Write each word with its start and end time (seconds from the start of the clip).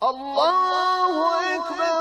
Allahu 0.00 1.24
ekber, 1.54 1.98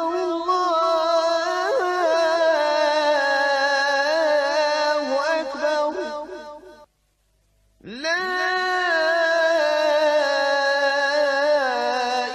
Allahu 4.17 5.17
ekber, 5.39 5.93
la 7.83 8.21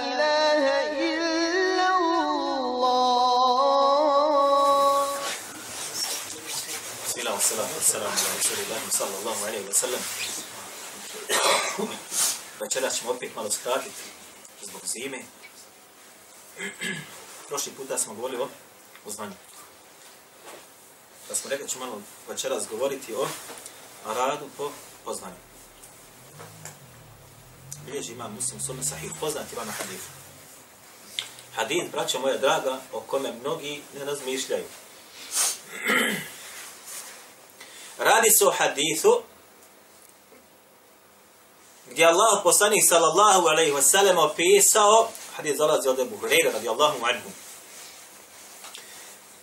ilahe 0.03 0.77
illa 0.99 1.87
Allah. 2.73 3.23
Bismillah, 7.07 7.39
salatu 7.39 7.73
wassalamu 7.79 8.11
ala 8.11 8.29
rasulillahi 8.35 8.87
sallallahu 8.91 9.41
alaihi 9.47 9.67
wa 9.67 9.73
sallam. 9.83 10.03
Večeras 12.59 12.93
ćemo 12.99 13.11
opet 13.11 13.35
malo 13.35 13.49
skratiti 13.51 14.03
zbog 14.61 14.81
zime. 14.85 15.19
Prošli 17.47 17.71
puta 17.71 17.97
smo 17.97 18.13
govorili 18.13 18.41
o, 18.41 18.47
o 19.05 19.11
znanju. 19.11 19.33
Da 21.29 21.35
smo 21.35 21.49
rekli 21.49 21.67
ću 21.67 21.73
ćemo 21.73 21.85
malo 21.85 22.01
večeras 22.29 22.67
govoriti 22.69 23.13
o 23.13 23.27
radu 24.05 24.45
po 24.57 24.71
poznanju. 25.05 25.35
Bilježi 27.85 28.11
ima 28.11 28.27
muslim 28.27 28.61
sume 28.61 28.83
sahih 28.83 29.11
poznat 29.19 29.53
Ivana 29.53 29.71
Hadifu. 29.71 30.09
Hadith, 31.55 31.91
braćo 31.91 32.19
moja 32.19 32.37
draga, 32.37 32.79
o 32.93 32.99
kome 32.99 33.31
mnogi 33.31 33.81
ne 33.93 34.05
razmišljaju. 34.05 34.65
Radi 37.97 38.29
se 38.29 38.45
o 38.45 38.51
hadithu 38.51 39.21
gdje 41.89 42.05
Allah 42.05 42.39
poslanik 42.43 42.83
sallallahu 42.87 43.47
alaihi 43.47 43.71
wasallam 43.71 44.17
opisao, 44.17 45.09
Hadis 45.35 45.57
dolazi 45.57 45.89
od 45.89 45.99
Ebu 45.99 46.17
Hureyre 46.17 46.51
radijallahu 46.53 47.05
anhu, 47.05 47.29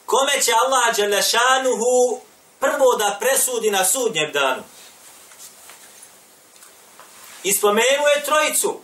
kome 0.07 0.41
će 0.43 0.53
Allah 0.65 0.97
Đelešanuhu 0.97 2.21
prvo 2.61 2.97
da 2.99 3.17
presudi 3.21 3.71
na 3.71 3.85
sudnjem 3.85 4.33
danu. 4.33 4.63
I 7.43 7.53
spomenuje 7.53 8.25
trojicu. 8.25 8.81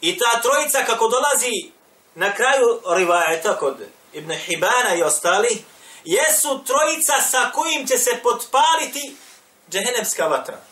I 0.00 0.18
ta 0.18 0.42
trojica 0.42 0.84
kako 0.84 1.08
dolazi 1.08 1.70
na 2.14 2.34
kraju 2.34 2.80
rivajeta 2.96 3.58
kod 3.58 3.76
Ibn 4.12 4.32
Hibana 4.32 4.94
i 4.94 5.02
ostali, 5.02 5.64
jesu 6.04 6.64
trojica 6.64 7.20
sa 7.30 7.50
kojim 7.54 7.86
će 7.86 7.98
se 7.98 8.10
potpaliti 8.22 9.16
džehennemska 9.70 10.26
vatra. 10.26 10.69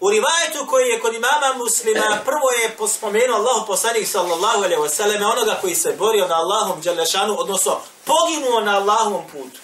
U 0.00 0.10
rivajetu 0.10 0.66
koji 0.70 0.88
je 0.88 1.00
kod 1.00 1.14
imama 1.14 1.54
muslima, 1.56 2.18
prvo 2.24 2.50
je 2.62 2.76
pospomenuo 2.76 3.36
Allahu 3.36 3.66
poslanik 3.66 4.08
sallallahu 4.08 4.58
alaihi 4.58 4.82
wasallam, 4.82 5.32
onoga 5.32 5.58
koji 5.60 5.74
se 5.74 5.92
borio 5.98 6.28
na 6.28 6.34
Allahom 6.34 6.82
dželešanu, 6.82 7.36
odnosno 7.38 7.80
poginuo 8.04 8.60
na 8.60 8.76
Allahom 8.76 9.22
putu. 9.32 9.60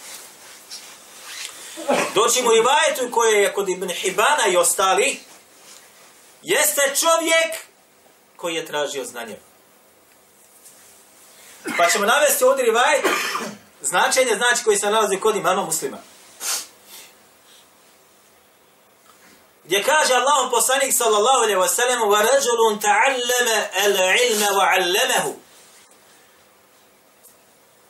Doći 2.15 2.43
mu 2.43 2.51
rivajetu 2.51 3.11
koji 3.11 3.35
je 3.35 3.53
kod 3.53 3.69
Ibn 3.69 3.89
Hibana 3.89 4.47
i 4.47 4.57
ostali, 4.57 5.21
jeste 6.43 6.83
čovjek 7.01 7.55
koji 8.37 8.55
je 8.55 8.67
tražio 8.67 9.05
znanje. 9.05 9.39
Pa 11.77 11.91
ćemo 11.91 12.07
navesti 12.07 12.45
ovdje 12.45 12.65
rivajet, 12.65 13.05
značenje 13.83 14.37
znači 14.37 14.65
koji 14.65 14.79
se 14.79 14.91
nalazi 14.91 15.21
kod 15.21 15.37
imama 15.37 15.65
muslima. 15.65 15.99
Gdje 19.65 19.83
kaže 19.83 20.15
Allahom 20.15 20.51
poslanik 20.51 20.95
sallallahu 20.95 21.43
alaihi 21.43 21.61
wa 21.61 21.69
sallam 21.69 22.01
wa 22.01 22.23
rajulun 22.23 22.81
ta'allama 22.81 23.59
al-ilma 23.85 24.47
wa 24.47 24.65
'allamahu 24.71 25.45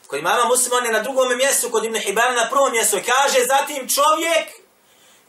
Kod 0.06 0.18
imama 0.18 0.44
musliman 0.44 0.84
je 0.84 0.92
na 0.92 1.02
drugom 1.02 1.36
mjestu, 1.36 1.70
kod 1.70 1.84
Ibn 1.84 1.96
Hibana 1.96 2.32
na 2.42 2.50
prvom 2.50 2.72
mjestu. 2.72 2.96
Kaže 3.06 3.44
zatim 3.46 3.88
čovjek 3.88 4.48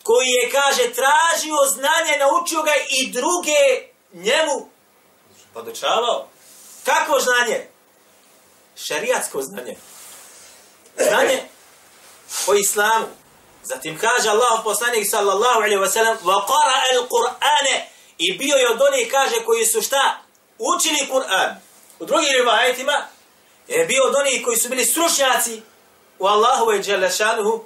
koji 0.04 0.28
je, 0.28 0.52
kaže, 0.52 0.94
tražio 0.94 1.58
znanje, 1.74 2.18
naučio 2.20 2.62
ga 2.64 2.72
i 2.90 3.12
druge 3.12 3.90
njemu 4.14 4.70
podučavao. 5.54 6.28
Kako 6.84 7.20
znanje? 7.20 7.68
Šarijatsko 8.76 9.42
znanje. 9.42 9.76
Znanje 10.98 11.44
o 12.48 12.54
islamu. 12.54 13.06
Zatim 13.66 13.98
kaže 13.98 14.30
Allah 14.30 14.62
poslanik 14.64 15.10
sallallahu 15.10 15.58
alaihi 15.58 15.82
wa 15.82 15.90
sallam 15.90 16.18
wa 16.24 16.46
qara 16.48 16.78
al-Qur'ane 16.94 17.76
i 18.18 18.38
bio 18.38 18.56
je 18.56 18.70
od 18.70 18.82
onih 18.82 19.12
kaže 19.12 19.36
koji 19.46 19.66
su 19.66 19.82
šta? 19.82 20.18
Učili 20.58 21.10
Kur'an. 21.12 21.56
U 22.00 22.06
drugim 22.06 22.30
rivajetima 22.38 23.08
je 23.68 23.86
bio 23.86 24.04
od 24.04 24.16
onih 24.16 24.42
koji 24.46 24.58
su 24.58 24.70
bili 24.70 24.86
stručnjaci 24.86 25.62
u 26.20 26.28
Allahu 26.28 26.72
i 26.72 26.80
Đelešanuhu 26.80 27.66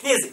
knjizi. 0.00 0.32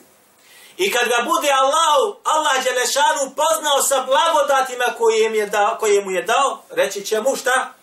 I 0.78 0.91
kad 0.91 1.09
ga 1.09 1.24
bude 1.25 1.50
Allahu, 1.52 2.19
Allah 2.24 2.64
Đelešanu 2.64 3.35
poznao 3.35 3.81
sa 3.81 4.03
blagodatima 4.03 4.85
koje 4.97 5.25
im 5.25 5.35
je 5.35 5.46
dao, 5.46 5.78
koje 5.80 6.02
mu 6.02 6.12
je 6.12 6.22
dao 6.22 6.64
reći 6.69 7.06
će 7.06 7.22
mu 7.22 7.35
šta? 7.35 7.74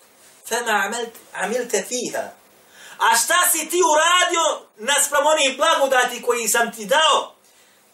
Fema 0.48 0.92
amilte 1.32 1.84
fiha. 1.88 2.41
A 3.10 3.16
šta 3.16 3.38
si 3.52 3.68
ti 3.70 3.80
uradio 3.92 4.66
naspram 4.76 5.26
onih 5.26 5.56
blagodati 5.56 6.22
koji 6.22 6.48
sam 6.48 6.72
ti 6.72 6.84
dao? 6.84 7.34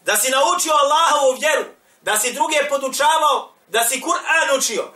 Da 0.05 0.17
si 0.17 0.31
naučio 0.31 0.73
Allahovu 0.73 1.39
vjeru, 1.41 1.65
da 2.03 2.19
si 2.19 2.33
druge 2.33 2.69
podučavao, 2.69 3.53
da 3.69 3.85
si 3.85 4.01
Kur'an 4.01 4.59
učio. 4.59 4.93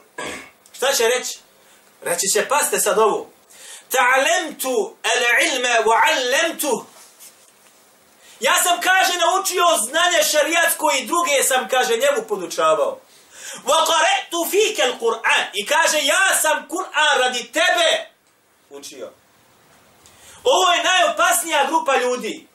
Šta 0.73 0.93
će 0.93 1.05
reći? 1.07 1.39
Reći 2.03 2.27
će, 2.35 2.49
paste 2.49 2.81
sad 2.81 2.99
ovo. 2.99 3.31
Ta'alemtu 3.91 4.95
al-ilma 5.03 5.85
wa 5.85 6.01
'allamtuh 6.01 6.85
Ja 8.41 8.55
sam, 8.63 8.81
kaže, 8.81 9.19
naučio 9.19 9.65
znanje 9.87 10.23
šarijatsko 10.31 10.91
i 10.99 11.07
druge 11.07 11.43
sam, 11.43 11.69
kaže, 11.69 11.97
njemu 11.97 12.29
podučavao. 12.29 12.99
Wa 13.65 13.87
qara'tu 13.87 14.51
fika 14.51 14.83
al-Qur'an. 14.83 15.45
I 15.53 15.67
kaže, 15.67 15.99
ja 16.03 16.37
sam 16.43 16.69
Kur'an 16.69 17.19
radi 17.19 17.53
tebe 17.53 18.11
učio. 18.71 19.22
Ovo 20.45 20.73
je 20.73 20.85
najopasnija 20.85 21.67
grupa 21.67 21.97
ljudi. 21.97 22.47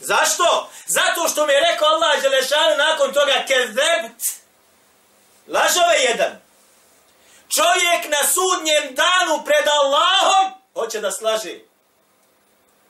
Zašto? 0.00 0.70
Zato 0.86 1.28
što 1.28 1.46
mi 1.46 1.52
je 1.52 1.60
rekao 1.60 1.88
Allah 1.88 2.22
Đelešanu 2.22 2.76
nakon 2.76 3.12
toga 3.12 3.44
kezebt. 3.46 4.20
Lažove 5.46 5.96
jedan. 6.08 6.40
Čovjek 7.54 8.02
na 8.08 8.28
sudnjem 8.28 8.94
danu 8.94 9.44
pred 9.44 9.68
Allahom 9.68 10.52
hoće 10.74 11.00
da 11.00 11.10
slaže. 11.10 11.58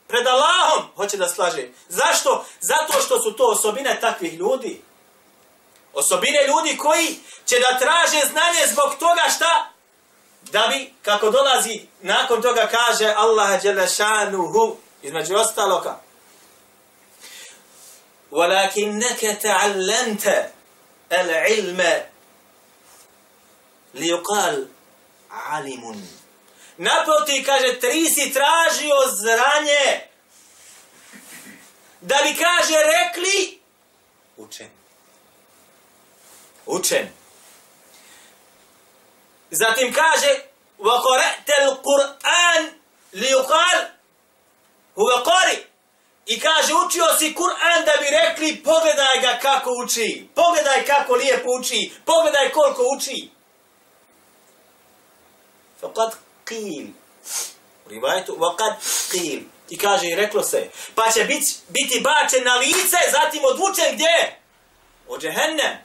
Pred 0.07 0.27
Allahom 0.27 0.89
hoće 0.95 1.17
da 1.17 1.27
slaže. 1.27 1.67
Zašto? 1.89 2.45
Zato 2.59 3.01
što 3.05 3.19
su 3.19 3.35
to 3.35 3.43
osobine 3.43 3.99
takvih 4.01 4.33
ljudi. 4.33 4.81
Osobine 5.93 6.47
ljudi 6.47 6.77
koji 6.77 7.19
će 7.45 7.55
da 7.59 7.79
traže 7.79 8.27
znanje 8.31 8.67
zbog 8.67 8.95
toga 8.99 9.23
šta? 9.35 9.72
da 10.52 10.66
bi, 10.68 10.92
kako 11.02 11.30
dolazi, 11.30 11.86
nakon 12.02 12.42
toga 12.42 12.68
kaže 12.70 13.14
Allah 13.16 13.62
Đelešanuhu, 13.62 14.76
između 15.02 15.34
ostaloga, 15.34 16.00
وَلَكِنَّكَ 18.30 19.20
تَعَلَّمْتَ 19.42 20.50
الْعِلْمَ 21.12 21.80
لِيُقَالْ 23.94 24.68
عَلِمٌ 25.30 26.02
Naproti, 26.78 27.44
kaže, 27.44 27.80
tri 27.80 28.04
si 28.10 28.32
tražio 28.32 28.94
zranje, 29.22 30.08
da 32.00 32.16
bi, 32.22 32.34
kaže, 32.34 32.74
rekli, 32.74 33.60
učen. 34.36 34.70
Učen. 36.66 37.08
Zatim 39.52 39.92
kaže 39.92 40.48
وَقَرَأْتَ 40.78 41.48
الْقُرْآنِ 41.58 42.62
لِيُقَالْ 43.12 43.78
هُوَ 44.98 45.10
قَرِ 45.22 45.58
I 46.26 46.40
kaže, 46.40 46.74
učio 46.74 47.04
si 47.18 47.34
Kur'an 47.34 47.84
da 47.84 47.92
bi 48.00 48.06
rekli, 48.10 48.62
pogledaj 48.62 49.20
ga 49.20 49.38
kako 49.42 49.70
uči, 49.84 50.28
pogledaj 50.34 50.84
kako 50.84 51.14
lijepo 51.14 51.48
uči, 51.60 51.92
pogledaj 52.04 52.52
koliko 52.52 52.82
uči. 52.96 53.30
فَقَدْ 55.82 56.12
قِيل 56.46 56.86
U 57.86 57.88
rivajetu, 57.88 58.36
وَقَدْ 58.38 58.74
قِيل 59.10 59.42
I 59.68 59.78
kaže, 59.78 60.06
i 60.06 60.14
reklo 60.14 60.42
se, 60.42 60.70
pa 60.94 61.10
će 61.10 61.24
biti, 61.24 61.54
biti 61.68 62.00
bačen 62.00 62.44
na 62.44 62.54
lice, 62.54 62.96
zatim 63.10 63.42
odvučen 63.44 63.94
gdje? 63.94 64.40
U 65.08 65.18
džehennem. 65.18 65.81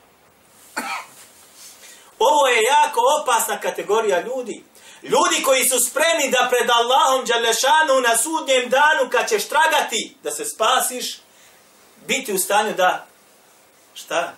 Ovo 2.19 2.47
je 2.47 2.63
jako 2.63 3.01
opasna 3.23 3.61
kategorija 3.61 4.21
ljudi. 4.21 4.65
Ljudi 5.03 5.43
koji 5.45 5.69
su 5.69 5.81
spremni 5.81 6.31
da 6.31 6.49
pred 6.51 6.71
Allahom 6.71 7.25
Đalešanu 7.25 8.01
na 8.01 8.17
sudnjem 8.17 8.71
danu 8.71 9.11
kad 9.11 9.29
ćeš 9.29 9.49
tragati 9.49 10.17
da 10.23 10.31
se 10.31 10.45
spasiš, 10.45 11.19
biti 12.07 12.33
u 12.33 12.39
stanju 12.39 12.73
da, 12.75 13.07
šta? 13.95 14.35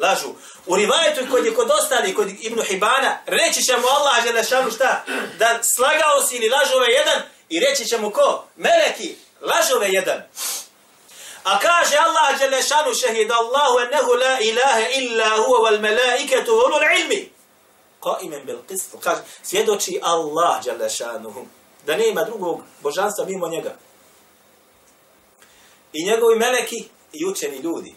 lažu. 0.00 0.28
U 0.66 0.76
rivajetu 0.76 1.20
kod 1.30 1.46
je 1.46 1.54
kod 1.54 1.70
ostali, 1.70 2.14
kod 2.14 2.28
Ibnu 2.40 2.62
Hibana, 2.62 3.18
reći 3.26 3.62
će 3.62 3.76
mu 3.76 3.86
Allah 3.86 4.24
Želešanu 4.24 4.70
šta? 4.70 5.04
Da 5.38 5.58
slagao 5.62 6.22
si 6.22 6.36
ili 6.36 6.48
lažove 6.48 6.86
jedan 6.88 7.22
i 7.48 7.60
reći 7.60 7.84
će 7.86 7.98
mu 7.98 8.10
ko? 8.10 8.44
Meleki, 8.56 9.16
lažove 9.40 9.88
jedan. 9.88 10.22
A 11.44 11.58
kaže 11.58 11.96
Allah 11.96 12.38
Želešanu 12.38 12.94
šehid 12.94 13.30
Allahu 13.30 13.78
ennehu 13.80 14.12
la 14.12 14.40
ilaha 14.40 14.88
illa 14.98 15.28
huwa 15.36 15.58
wal 15.64 15.80
malaiketu 15.80 16.52
ulul 16.52 16.84
ilmi. 17.00 17.32
Qaimen 18.00 18.44
bil 18.44 18.58
qist. 18.68 18.96
Kaže, 19.00 19.22
svjedoči 19.42 20.00
Allah 20.02 20.64
Želešanu. 20.64 21.46
Da 21.86 21.96
nema 21.96 22.24
drugog 22.24 22.60
božanstva 22.80 23.24
mimo 23.24 23.48
njega. 23.48 23.76
I 25.92 26.06
njegovi 26.06 26.38
meleki 26.38 26.88
i 27.12 27.26
učeni 27.26 27.56
ljudi. 27.56 27.94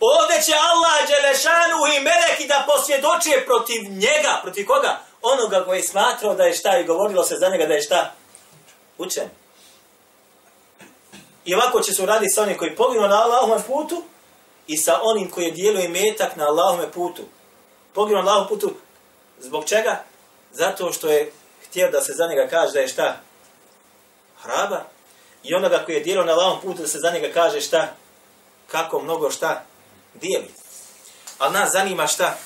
Ovdje 0.00 0.42
će 0.42 0.52
Allah 0.54 1.08
Đelešanu 1.08 1.78
i 1.96 2.00
meleki 2.00 2.46
da 2.48 2.66
posvjedočuje 2.68 3.46
protiv 3.46 3.82
njega. 3.82 4.40
Protiv 4.42 4.66
koga? 4.66 5.00
Onoga 5.22 5.64
koji 5.64 5.78
je 5.78 5.82
smatrao 5.82 6.34
da 6.34 6.44
je 6.44 6.54
šta 6.54 6.78
i 6.78 6.84
govorilo 6.84 7.24
se 7.24 7.36
za 7.36 7.48
njega 7.48 7.66
da 7.66 7.74
je 7.74 7.82
šta? 7.82 8.12
Učen. 8.98 9.30
I 11.44 11.54
ovako 11.54 11.80
će 11.80 11.92
se 11.92 12.02
uraditi 12.02 12.32
sa 12.34 12.42
onim 12.42 12.58
koji 12.58 12.76
poginu 12.76 13.08
na 13.08 13.22
Allahom 13.22 13.62
putu 13.66 14.02
i 14.66 14.76
sa 14.76 15.00
onim 15.02 15.30
koji 15.30 15.44
je 15.44 15.50
dijelio 15.50 15.90
metak 15.90 16.36
na 16.36 16.46
Allahom 16.46 16.90
putu. 16.94 17.22
Poginu 17.94 18.22
na 18.22 18.30
Allahom 18.30 18.48
putu 18.48 18.74
zbog 19.38 19.64
čega? 19.64 20.04
Zato 20.52 20.92
što 20.92 21.08
je 21.08 21.32
htio 21.66 21.90
da 21.90 22.00
se 22.00 22.12
za 22.12 22.26
njega 22.26 22.48
kaže 22.50 22.72
da 22.72 22.80
je 22.80 22.88
šta? 22.88 23.16
Hrabar. 24.42 24.80
I 25.42 25.54
onoga 25.54 25.82
koji 25.84 25.94
je 25.94 26.00
dijelio 26.00 26.24
na 26.24 26.32
Allahom 26.32 26.60
putu 26.60 26.82
da 26.82 26.88
se 26.88 26.98
za 26.98 27.10
njega 27.10 27.28
kaže 27.34 27.60
šta? 27.60 27.88
Kako 28.66 29.00
mnogo 29.00 29.30
šta? 29.30 29.64
dijeli. 30.14 30.50
Ali 31.38 31.52
nas 31.52 31.72
zanima 31.72 32.06
šta? 32.06 32.36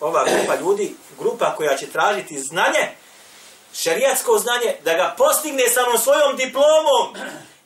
Ova 0.00 0.24
grupa 0.24 0.54
ljudi, 0.60 0.96
grupa 1.18 1.54
koja 1.56 1.76
će 1.76 1.86
tražiti 1.86 2.38
znanje, 2.38 2.90
šerijatsko 3.74 4.38
znanje, 4.38 4.76
da 4.84 4.94
ga 4.94 5.14
postigne 5.18 5.68
samo 5.68 5.98
svojom 5.98 6.36
diplomom, 6.36 7.14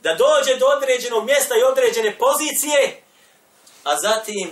da 0.02 0.14
dođe 0.14 0.58
do 0.58 0.66
određenog 0.66 1.24
mjesta 1.24 1.54
i 1.56 1.70
određene 1.72 2.18
pozicije, 2.18 3.02
a 3.84 3.96
zatim 4.00 4.50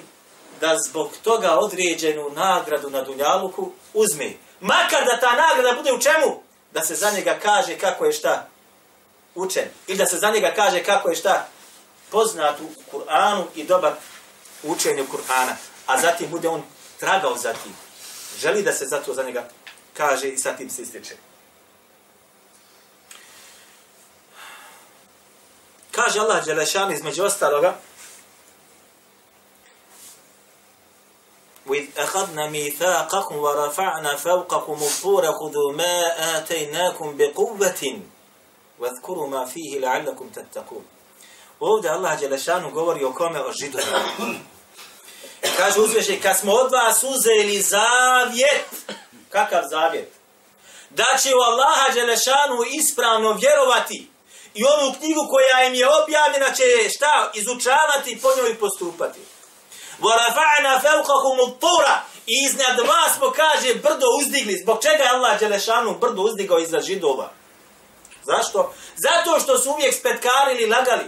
da 0.60 0.78
zbog 0.88 1.10
toga 1.22 1.58
određenu 1.58 2.30
nagradu 2.30 2.90
na 2.90 3.02
Dunjaluku 3.02 3.72
uzme. 3.94 4.32
Makar 4.60 5.04
da 5.04 5.20
ta 5.20 5.32
nagrada 5.32 5.76
bude 5.76 5.92
u 5.92 6.00
čemu? 6.00 6.42
Da 6.72 6.84
se 6.84 6.94
za 6.94 7.10
njega 7.10 7.38
kaže 7.42 7.78
kako 7.78 8.04
je 8.04 8.12
šta 8.12 8.48
učen. 9.34 9.68
Ili 9.86 9.98
da 9.98 10.06
se 10.06 10.18
za 10.18 10.30
njega 10.30 10.52
kaže 10.56 10.84
kako 10.84 11.08
je 11.08 11.16
šta 11.16 11.48
poznat 12.10 12.60
u 12.60 12.96
Kur'anu 12.96 13.44
i 13.54 13.64
dobar 13.64 13.92
učenju 14.62 15.06
Kur'ana, 15.12 15.54
a 15.86 16.00
zatim 16.00 16.30
bude 16.30 16.48
on 16.48 16.62
tragao 17.00 17.36
za 17.36 17.52
tim. 17.52 17.76
Želi 18.38 18.62
da 18.62 18.72
se 18.72 18.84
zato 18.84 19.14
za 19.14 19.22
njega 19.22 19.48
kaže 19.94 20.28
i 20.28 20.38
sa 20.38 20.52
tim 20.52 20.70
se 20.70 20.82
ističe. 20.82 21.14
Kaže 25.95 26.19
Allah 26.19 26.45
Đelešan 26.45 26.91
između 26.91 27.23
ostaloga, 27.23 27.73
وَإِذْ 31.65 31.87
أَخَذْنَا 31.97 32.49
مِيثَاقَكُمْ 32.49 33.35
وَرَفَعْنَا 33.35 34.15
فَوْقَكُمُ 34.15 34.77
الطُّورَ 34.83 35.23
خُذُوا 35.39 35.71
مَا 35.73 35.97
آتَيْنَاكُمْ 36.37 37.17
بِقُوَّةٍ 37.17 37.83
وَاذْكُرُوا 38.79 39.27
مَا 39.27 39.45
فِيهِ 39.45 39.79
لَعَلَّكُمْ 39.79 40.29
تَتَّقُونَ 40.29 40.85
Ovdje 41.59 41.89
Allah 41.89 42.19
Đelešanu 42.19 42.71
govori 42.71 43.03
o 43.03 43.13
kome? 43.13 43.39
O 43.41 43.51
židovima. 43.51 43.99
Kaže 45.57 45.79
uzviše, 45.79 46.19
kad 46.19 46.37
smo 46.37 46.51
od 46.51 46.71
vas 46.71 47.03
uzeli 47.03 47.61
zavjet, 47.61 48.65
kakav 49.29 49.63
zavjet? 49.69 50.13
Da 50.89 51.17
će 51.21 51.29
u 51.35 51.39
Allaha 51.39 51.93
Đelešanu 51.93 52.57
ispravno 52.71 53.33
vjerovati 53.33 54.09
i 54.55 54.63
onu 54.63 54.93
knjigu 54.99 55.27
koja 55.29 55.67
im 55.67 55.73
je 55.73 55.89
objavljena 56.03 56.51
će 56.51 56.63
šta? 56.95 57.31
Izučavati 57.33 58.19
po 58.21 58.29
njoj 58.37 58.59
postupati. 58.59 59.19
وَرَفَعْنَا 60.01 60.73
فَوْقَهُمُ 60.85 61.37
الطُّورَ 61.47 61.85
I 62.27 62.45
iznad 62.45 62.79
vas 62.79 63.17
smo, 63.17 63.31
kaže, 63.31 63.75
brdo 63.75 64.05
uzdigli. 64.19 64.59
Zbog 64.63 64.81
čega 64.81 65.03
je 65.03 65.09
Allah 65.09 65.39
Đelešanu 65.39 65.97
brdo 65.99 66.21
uzdigao 66.21 66.59
iza 66.59 66.79
židova? 66.79 67.29
Zašto? 68.23 68.73
Zato 68.95 69.39
što 69.39 69.57
su 69.57 69.71
uvijek 69.71 69.95
spetkarili, 69.95 70.69
lagali 70.69 71.05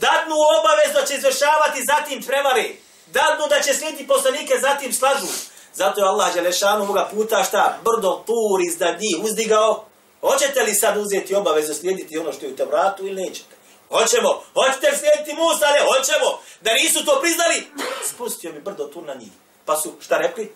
dadnu 0.00 0.34
obavez 0.58 0.92
da 0.94 1.06
će 1.06 1.14
izvršavati 1.14 1.84
zatim 1.84 2.22
prevare, 2.22 2.68
dadnu 3.06 3.46
da 3.48 3.60
će 3.60 3.74
slijediti 3.74 4.06
poslanike 4.06 4.54
zatim 4.60 4.92
slažu. 4.92 5.26
Zato 5.74 6.00
je 6.00 6.08
Allah 6.08 6.34
Želešanu 6.34 6.82
ovoga 6.82 7.08
puta 7.14 7.44
šta 7.44 7.78
brdo 7.84 8.22
tur 8.26 8.60
iznad 8.66 9.00
njih 9.00 9.24
uzdigao. 9.24 9.84
Hoćete 10.21 10.63
li 10.63 10.73
sad 10.73 10.97
uzeti 10.97 11.35
obavezu 11.35 11.73
slijediti 11.73 12.17
ono 12.17 12.33
što 12.33 12.45
je 12.45 12.51
u 12.51 12.55
Tevratu 12.55 13.07
ili 13.07 13.21
nećete? 13.21 13.55
Hoćemo. 13.89 14.43
Hoćete 14.53 14.91
li 14.91 14.97
slijediti 14.97 15.33
Musa? 15.33 15.65
Ne, 15.71 15.79
hoćemo. 15.79 16.39
Da 16.61 16.73
nisu 16.73 17.05
to 17.05 17.19
priznali? 17.21 17.67
Spustio 18.09 18.51
mi 18.51 18.59
brdo 18.59 18.85
tu 18.85 19.01
na 19.01 19.13
njih. 19.13 19.31
Pa 19.65 19.77
su 19.77 19.93
šta 20.01 20.17
rekli? 20.17 20.53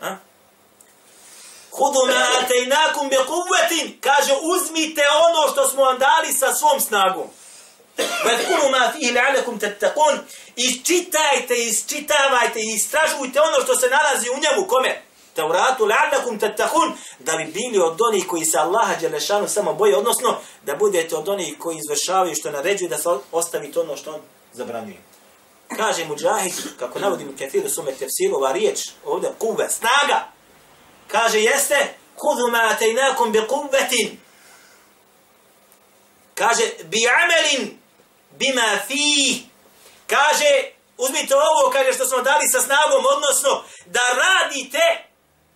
A? 0.00 0.16
Hudu 1.70 2.06
me 2.06 2.14
atejnakum 2.42 3.08
bi 3.08 3.16
kuvetin. 3.16 4.00
Kaže, 4.00 4.32
uzmite 4.42 5.02
ono 5.26 5.52
što 5.52 5.68
smo 5.68 5.82
vam 5.84 5.98
dali 5.98 6.32
sa 6.32 6.54
svom 6.54 6.80
snagom. 6.80 7.28
Vezkuru 7.98 8.70
ma 8.70 8.92
fihi 8.92 9.12
la'alakum 9.12 9.60
tattakun. 9.60 10.18
Isčitajte, 10.56 11.54
isčitavajte 11.54 12.60
i 12.60 12.74
istražujte 12.74 13.40
ono 13.40 13.64
što 13.64 13.76
se 13.76 13.90
nalazi 13.90 14.28
u 14.30 14.40
njemu. 14.40 14.68
Kome? 14.68 15.05
Tauratu 15.36 15.84
la'allakum 15.84 16.38
tattaqun. 16.40 16.92
Da 17.18 17.36
bi 17.36 17.44
bili 17.44 17.78
od 17.78 17.98
onih 18.00 18.26
koji 18.26 18.44
se 18.44 18.58
Allaha 18.58 19.00
dželešanu 19.00 19.48
samo 19.48 19.74
boje, 19.74 19.96
odnosno 19.96 20.36
da 20.62 20.76
budete 20.76 21.16
od 21.16 21.28
onih 21.28 21.54
koji 21.58 21.78
izvršavaju 21.78 22.34
što 22.34 22.50
naređuju 22.50 22.88
da 22.88 22.98
se 22.98 23.08
ostavi 23.32 23.72
to 23.72 23.80
ono 23.80 23.96
što 23.96 24.14
on 24.14 24.20
zabranjuje. 24.52 24.98
Kaže 25.76 26.04
Mujahid, 26.04 26.54
kako 26.78 26.98
navodim 26.98 27.28
u 27.64 27.68
sume 27.68 27.90
tefsiru, 27.90 28.36
ova 28.36 28.52
riječ, 28.52 28.78
ovdje, 29.04 29.32
kuve, 29.38 29.68
snaga. 29.70 30.28
Kaže, 31.08 31.40
jeste, 31.40 31.94
kudu 32.16 32.50
ma 32.50 32.68
atejnakum 32.72 33.32
bi 33.32 33.46
kuvetin. 33.48 34.20
Kaže, 36.34 36.62
bi 36.84 36.98
amelin 37.22 37.78
bima 38.38 38.78
fi 38.86 39.42
kaže 40.06 40.50
uzmite 40.98 41.34
ovo 41.36 41.70
kaže 41.72 41.92
što 41.92 42.06
smo 42.06 42.22
dali 42.22 42.48
sa 42.48 42.60
snagom 42.60 43.04
odnosno 43.16 43.62
da 43.86 44.00
radite 44.00 45.05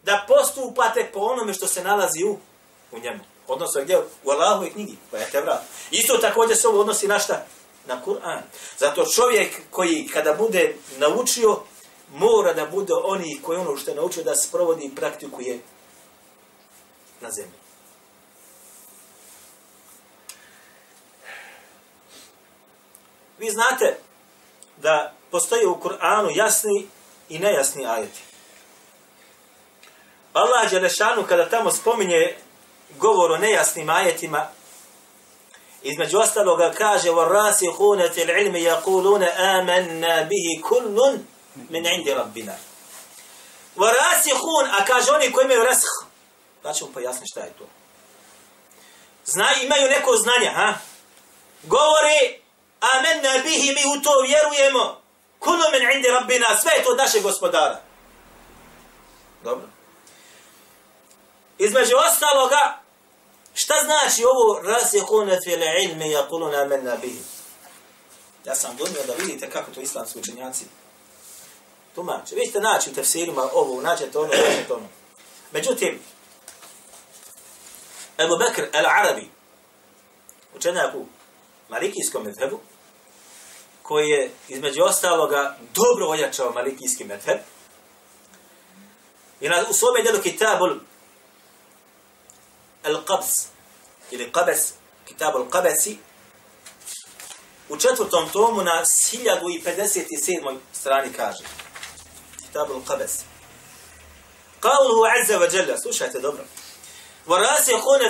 da 0.03 0.25
postupate 0.29 1.11
po 1.13 1.21
onome 1.21 1.55
što 1.55 1.67
se 1.67 1.85
nalazi 1.85 2.25
u 2.25 2.39
u 2.93 2.99
njemu. 2.99 3.25
Odnosno 3.49 3.83
gdje? 3.83 3.99
U 4.25 4.31
Allahove 4.31 4.71
knjigi 4.71 4.97
koja 5.11 5.23
je 5.23 5.31
Tevrat 5.31 5.63
isto 5.91 6.19
također 6.19 6.57
se 6.57 6.69
ovo 6.69 6.81
odnosi 6.81 7.09
na 7.09 7.19
šta? 7.19 7.47
Na 7.87 8.03
Kur'an. 8.07 8.41
Zato 8.79 9.07
čovjek 9.07 9.61
koji 9.71 10.09
kada 10.13 10.35
bude 10.35 10.77
naučio 10.99 11.61
mora 12.15 12.53
da 12.53 12.67
bude 12.67 12.93
oni 12.95 13.41
koji 13.43 13.59
ono 13.59 13.77
što 13.77 13.91
je 13.91 13.97
naučio 13.97 14.25
da 14.25 14.37
sprovodi 14.37 14.85
i 14.85 14.95
praktikuje 14.95 15.61
na 17.21 17.31
zemlji. 17.31 17.61
Vi 23.39 23.51
znate 23.51 23.99
da 24.77 25.15
postoji 25.31 25.67
u 25.67 25.75
Kur'anu 25.75 26.37
jasni 26.37 26.89
i 27.29 27.39
nejasni 27.39 27.87
ajeti. 27.87 28.30
Allah 30.34 30.72
Đelešanu 30.72 31.24
kada 31.28 31.50
tamo 31.50 31.72
spominje 31.72 32.36
govor 32.98 33.32
o 33.32 33.38
nejasnim 33.38 33.90
ajetima, 33.90 34.48
između 35.84 36.20
ostaloga 36.20 36.72
kaže 36.78 37.10
وَرَّاسِهُونَ 37.10 38.10
فِي 38.14 38.24
الْعِلْمِ 38.24 38.56
يَقُولُونَ 38.56 39.24
آمَنَّا 39.24 40.30
بِهِ 40.30 40.62
كُلٌّ 40.70 41.20
مِنْ 41.70 41.88
عِنْدِ 41.88 42.08
رَبِّنَا 42.08 42.56
وَرَّاسِهُونَ 43.76 44.70
A 44.72 44.86
kaže 44.86 45.12
oni 45.12 45.32
koji 45.32 45.46
imaju 45.46 45.64
rash. 45.64 45.86
Pa 46.64 46.74
ćemo 46.74 46.92
pojasniti 46.94 47.32
šta 47.32 47.40
je 47.40 47.54
to. 47.60 47.66
Znaju, 49.26 49.66
imaju 49.66 49.90
neko 49.90 50.16
znanje, 50.16 50.50
ha? 50.56 50.74
Govori 51.64 52.46
Amenna 52.94 53.44
bihi 53.44 53.74
mi 53.74 53.98
u 53.98 54.02
to 54.02 54.12
vjerujemo. 54.28 55.02
Kuno 55.40 55.64
men 55.72 55.92
indi 55.96 56.08
rabbina, 56.08 56.46
sve 56.62 56.72
je 56.78 56.84
to 56.84 56.96
naše 56.96 57.20
gospodara. 57.20 57.82
Dobro. 59.44 59.68
Između 61.61 61.95
ostaloga, 62.09 62.81
šta 63.55 63.75
znači 63.85 64.25
ovo 64.25 64.61
rasihune 64.63 65.39
fil 65.45 65.63
ilmi 65.63 66.15
yaquluna 66.15 66.63
amanna 66.63 66.97
bihi? 66.97 67.23
Ja 68.45 68.55
sam 68.55 68.77
donio 68.77 69.03
da 69.07 69.13
vidite 69.13 69.51
kako 69.51 69.71
to 69.71 69.81
islamski 69.81 70.19
učenjaci 70.19 70.65
tumače. 71.95 72.35
Vi 72.35 72.47
ćete 72.47 72.61
naći 72.61 72.91
u 72.91 72.95
tefsirima 72.95 73.49
ovo, 73.53 73.81
naćete 73.81 74.19
ono, 74.19 74.29
naćete 74.29 74.73
ono. 74.73 74.89
Međutim, 75.53 76.01
Ebu 78.19 78.37
Bekr 78.37 78.63
el-Arabi, 78.73 79.29
učenjak 80.57 80.95
u 80.95 81.07
Malikijskom 81.69 82.25
medhebu, 82.25 82.61
koji 83.83 84.09
je 84.09 84.31
između 84.49 84.83
ostaloga 84.83 85.57
dobro 85.75 86.09
ojačao 86.09 86.53
malikijski 86.53 87.05
medheb. 87.05 87.39
I 89.41 89.49
na, 89.49 89.65
u 89.71 89.73
svome 89.73 90.03
djelu 90.03 90.23
kitabul 90.23 90.75
Al-Qabs 92.85 93.47
ili 94.11 94.31
Qabes, 94.33 94.73
kitabul 95.05 95.47
Qabesi, 95.51 95.97
u 97.69 97.77
četvrtom 97.77 98.29
tomu 98.29 98.63
na 98.63 98.83
1057. 99.13 100.57
strani 100.73 101.13
kaže. 101.13 101.45
Kitabul 102.47 102.81
Qabes. 102.89 103.23
Qawluhu 104.61 105.07
azza 105.21 105.39
wa 105.39 105.57
jalla, 105.57 105.79
slušajte 105.79 106.21
dobro. 106.21 106.45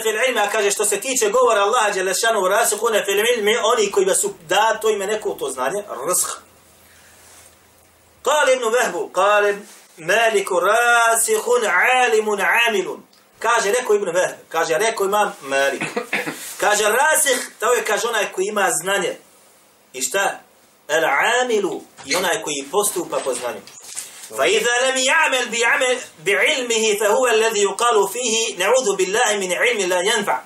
Fil 0.03 0.17
ilmi, 0.29 0.41
a 0.41 0.51
kaže 0.51 0.71
što 0.71 0.85
se 0.85 1.01
tiče 1.01 1.31
govora 1.31 1.61
Allaha 1.61 1.93
dželle 1.93 2.15
šanu 2.15 2.41
warasikhuna 2.41 3.05
fil 3.05 3.19
ilmi, 3.37 3.57
oni 3.57 3.91
koji 3.91 4.15
su 4.15 4.35
da 4.49 4.79
to 4.83 4.91
ime 4.91 5.07
neko 5.07 5.31
to 5.31 5.51
znanje, 5.51 5.85
rizq. 5.89 6.37
قال 8.25 8.51
ابن 8.51 8.65
وهب 8.65 9.11
قال 9.15 9.61
مالك 9.99 10.53
راسخ 10.53 11.49
عالم 11.65 12.41
عامل 12.41 12.99
kaže 13.40 13.72
rekao 13.72 13.96
Ibn 13.96 14.08
Wahb 14.08 14.36
kaže 14.50 14.78
rekao 14.78 15.06
imam 15.06 15.36
Malik 15.42 15.84
kaže 16.60 16.84
rasih 16.84 17.52
to 17.60 17.74
je 17.74 17.86
kaže 17.86 18.08
onaj 18.08 18.32
koji 18.32 18.46
ima 18.46 18.70
znanje 18.84 19.18
i 19.94 20.02
šta 20.02 20.40
al 20.88 21.06
amilu 21.42 21.82
i 22.06 22.16
onaj 22.16 22.42
koji 22.42 22.68
postupa 22.72 23.20
po 23.20 23.34
znanju 23.34 23.62
فإذا 24.38 24.90
لم 24.90 24.98
يعمل 24.98 25.50
بعمل 25.50 25.98
بعلمه 26.26 26.98
فهو 27.00 27.28
الذي 27.28 27.64
يقال 27.64 28.10
فيه 28.14 28.58
نعوذ 28.58 28.96
بالله 28.96 29.38
من 29.38 29.54
علم 29.54 29.90
لا 29.90 30.02
ينفع 30.02 30.40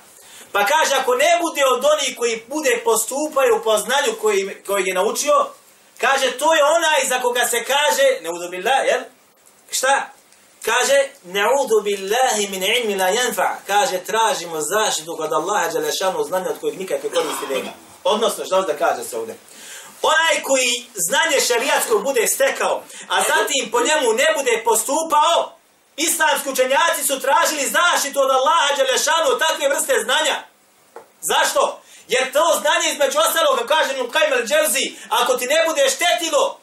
Pa 0.52 0.64
kaže, 0.66 0.94
ako 0.94 1.14
ne 1.14 1.38
bude 1.40 1.62
od 1.64 1.84
onih 1.84 2.16
koji 2.18 2.44
bude 2.48 2.80
postupaju 2.84 3.60
po 3.64 3.78
znanju 3.78 4.12
koji, 4.20 4.62
koji 4.66 4.84
je 4.86 4.94
naučio, 4.94 5.46
kaže, 5.98 6.38
to 6.38 6.54
je 6.54 6.64
onaj 6.64 7.06
za 7.08 7.20
koga 7.20 7.46
se 7.46 7.64
kaže, 7.64 8.20
ne 8.22 8.30
udu 8.30 8.48
billah, 8.50 8.86
jel? 8.86 9.00
Šta? 9.70 10.12
Kaže, 10.65 11.09
ne'udu 11.25 11.83
billahi 11.83 12.47
min 12.47 12.63
ilmi 12.63 12.95
la 12.95 13.09
yanfa. 13.09 13.49
Kaže, 13.67 13.97
tražimo 13.97 14.61
zaštitu 14.61 15.17
kod 15.17 15.33
Allaha 15.33 15.67
Đelešanu 15.69 16.23
znanja 16.23 16.49
od 16.49 16.59
kojeg 16.59 16.79
nikakve 16.79 17.09
koristi 17.09 17.45
nema. 17.49 17.69
Odnosno, 18.03 18.45
što 18.45 18.61
da 18.61 18.77
kaže 18.77 19.03
se 19.03 19.17
ovdje? 19.17 19.35
onaj 20.01 20.43
koji 20.43 20.85
znanje 21.07 21.39
šarijatsko 21.47 21.99
bude 21.99 22.27
stekao, 22.27 22.83
a 23.07 23.15
zatim 23.21 23.71
po 23.71 23.79
njemu 23.87 24.13
ne 24.13 24.27
bude 24.37 24.61
postupao, 24.65 25.57
islamski 25.97 26.49
učenjaci 26.49 27.03
su 27.07 27.19
tražili 27.19 27.73
zaštitu 27.77 28.19
od 28.21 28.31
Allaha 28.31 28.75
Đelešanu 28.77 29.27
od 29.31 29.39
takve 29.39 29.69
vrste 29.69 29.93
znanja. 30.03 30.35
Zašto? 31.21 31.81
Jer 32.07 32.31
to 32.33 32.59
znanje 32.61 32.87
između 32.91 33.17
ostalog, 33.19 33.67
kaže 33.67 33.97
Nukajmer 33.97 34.45
Dželzi, 34.47 34.85
ako 35.09 35.37
ti 35.37 35.45
ne 35.45 35.59
bude 35.67 35.89
štetilo, 35.89 36.59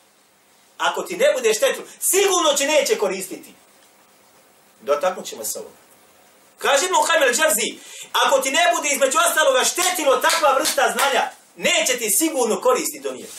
ako 0.78 1.02
ti 1.02 1.16
ne 1.16 1.32
bude 1.36 1.54
štetilo, 1.54 1.86
sigurno 2.00 2.54
će 2.54 2.66
neće 2.66 2.98
koristiti. 2.98 3.54
Dotaknut 4.82 5.26
ćemo 5.26 5.44
se 5.44 5.58
ovoga. 5.58 5.74
Kaže 6.58 6.86
Nukajmer 6.88 7.34
Dželzi, 7.34 7.78
ako 8.24 8.40
ti 8.40 8.50
ne 8.50 8.72
bude 8.76 8.88
između 8.88 9.18
ostaloga 9.28 9.64
štetilo 9.64 10.16
takva 10.16 10.58
vrsta 10.58 10.94
znanja, 10.96 11.30
neće 11.56 11.98
ti 11.98 12.10
sigurno 12.10 12.60
koristi 12.60 13.00
donijeti. 13.00 13.32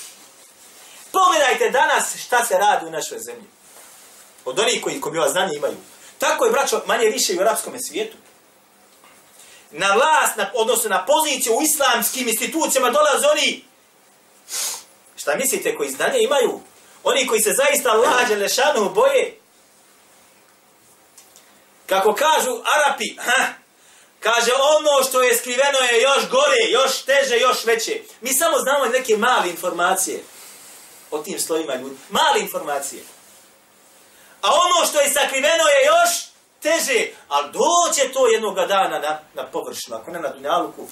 Pogledajte 1.11 1.69
danas 1.69 2.15
šta 2.25 2.45
se 2.45 2.57
radi 2.57 2.85
u 2.85 2.91
našoj 2.91 3.19
zemlji. 3.19 3.47
Od 4.45 4.59
onih 4.59 4.81
koji 4.83 5.01
koji 5.01 5.17
ova 5.17 5.29
znanje 5.29 5.55
imaju. 5.55 5.77
Tako 6.19 6.45
je, 6.45 6.51
braćo, 6.51 6.81
manje 6.85 7.05
više 7.05 7.33
i 7.33 7.37
u 7.37 7.41
arapskom 7.41 7.79
svijetu. 7.79 8.17
Na 9.71 9.93
vlast, 9.93 10.37
na, 10.37 10.51
odnosno 10.53 10.89
na 10.89 11.05
poziciju 11.05 11.55
u 11.55 11.61
islamskim 11.61 12.27
institucijama 12.27 12.89
dolaze 12.89 13.27
oni. 13.27 13.65
Šta 15.15 15.35
mislite 15.35 15.75
koji 15.75 15.89
znanje 15.89 16.19
imaju? 16.19 16.59
Oni 17.03 17.27
koji 17.27 17.41
se 17.41 17.53
zaista 17.53 17.93
lađe 17.93 18.35
lešanu 18.35 18.89
boje. 18.89 19.42
Kako 21.93 22.13
kažu 22.13 22.61
Arapi, 22.75 23.15
ha, 23.25 23.53
Kaže, 24.19 24.51
ono 24.53 25.03
što 25.03 25.23
je 25.23 25.37
skriveno 25.37 25.79
je 25.91 26.01
još 26.01 26.29
gore, 26.29 26.61
još 26.69 27.01
teže, 27.01 27.37
još 27.37 27.65
veće. 27.65 28.01
Mi 28.21 28.33
samo 28.33 28.59
znamo 28.59 28.85
neke 28.85 29.17
male 29.17 29.49
informacije 29.49 30.23
o 31.11 31.19
tim 31.19 31.39
slojima 31.39 31.75
ljudi. 31.75 31.95
Male 32.09 32.39
informacije. 32.39 33.03
A 34.41 34.47
ono 34.47 34.87
što 34.89 35.01
je 35.01 35.09
sakriveno 35.09 35.63
je 35.63 35.85
još 35.85 36.09
teže. 36.61 37.07
Ali 37.29 37.51
doće 37.51 38.13
to 38.13 38.27
jednog 38.27 38.55
dana 38.55 38.99
na, 38.99 39.19
na 39.33 39.47
površinu, 39.51 39.95
ako 39.95 40.11
ne 40.11 40.19
na 40.19 40.29
dunjaluku. 40.29 40.87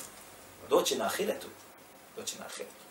Doće 0.69 0.97
na 0.97 1.05
ahiretu. 1.05 1.47
Doće 2.15 2.35
na 2.39 2.45
ahiretu. 2.45 2.81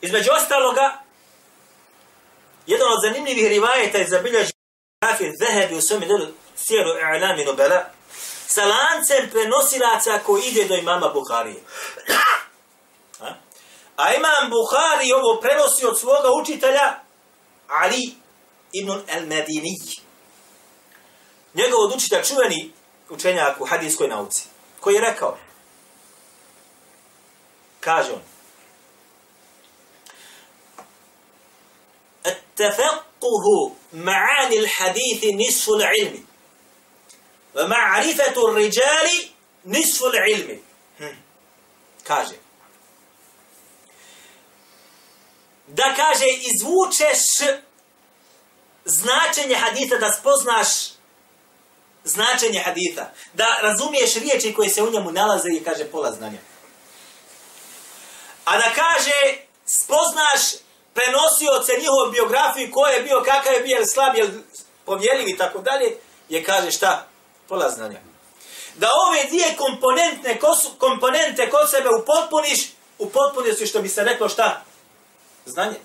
Između 0.00 0.30
ostaloga, 0.32 1.01
jedan 2.66 2.92
od 2.92 3.02
zanimljivih 3.02 3.48
rivajeta 3.48 3.98
je 3.98 4.08
zabilježio 4.08 4.52
Hafiz 5.04 5.32
Zahebi 5.38 5.74
u 5.76 5.80
svome 5.80 6.06
delu 6.06 6.26
Sijeru 6.56 6.90
I'lami 6.90 7.44
Nubela 7.44 7.84
sa 8.46 8.64
lancem 8.64 9.30
prenosilaca 9.30 10.18
koji 10.26 10.42
ide 10.42 10.64
do 10.64 10.74
imama 10.74 11.08
Buharije. 11.08 11.62
A? 13.20 13.34
A 13.96 14.14
imam 14.14 14.50
Buhari 14.50 15.12
ovo 15.12 15.40
prenosi 15.40 15.86
od 15.86 16.00
svoga 16.00 16.28
učitelja 16.42 17.00
Ali 17.68 18.14
ibn 18.72 18.90
al-Medini. 18.90 20.00
Njegov 21.54 21.80
od 21.80 21.96
učitelja 21.96 22.22
čuveni 22.22 22.72
učenjak 23.10 23.60
u 23.60 23.64
hadijskoj 23.64 24.08
nauci, 24.08 24.44
koji 24.80 24.94
je 24.94 25.00
rekao, 25.00 25.38
kaže 27.80 28.12
on, 28.12 28.20
التفقه 32.25 33.71
معاني 33.93 34.59
الحديث 34.59 35.23
نصف 35.23 35.69
العلم 35.69 36.25
ومعرفة 37.55 38.49
الرجال 38.49 39.09
نصف 39.65 40.03
العلم 40.03 40.59
kaže 42.07 42.35
da 45.67 45.93
kaže 45.95 46.25
izvučeš 46.27 47.19
značenje 48.85 49.55
hadita 49.55 49.97
da 49.97 50.11
spoznaš 50.11 50.67
značenje 52.03 52.59
hadita 52.59 53.13
da 53.33 53.57
razumiješ 53.61 54.15
riječi 54.15 54.53
koje 54.53 54.69
se 54.69 54.83
u 54.83 54.91
njemu 54.91 55.11
nalaze 55.11 55.49
i 55.49 55.63
kaže 55.63 55.85
pola 55.85 56.11
znanja 56.11 56.39
a 58.45 58.57
da 58.57 58.73
kaže 58.75 59.37
spoznaš 59.65 60.41
prenosioce 60.94 61.72
njihovom 61.80 62.12
biografiju, 62.12 62.72
ko 62.72 62.86
je 62.86 63.02
bio, 63.02 63.22
kakav 63.24 63.52
je 63.52 63.60
bio, 63.60 63.74
jel 63.74 63.86
slab, 63.86 64.16
je 64.16 64.30
povjerljiv 64.84 65.28
i 65.28 65.36
tako 65.36 65.58
dalje, 65.58 65.96
je 66.28 66.44
kaže 66.44 66.70
šta? 66.70 67.06
Pola 67.48 67.70
znanja. 67.70 68.00
Da 68.74 68.88
ove 69.08 69.24
dvije 69.24 69.56
komponentne, 69.56 70.38
komponente 70.78 71.50
kod 71.50 71.70
sebe 71.70 71.88
upotpuniš, 71.88 72.60
upotpunio 72.98 73.54
si 73.54 73.66
što 73.66 73.82
bi 73.82 73.88
se 73.88 74.04
reklo 74.04 74.28
šta? 74.28 74.64
Znanje. 75.46 75.76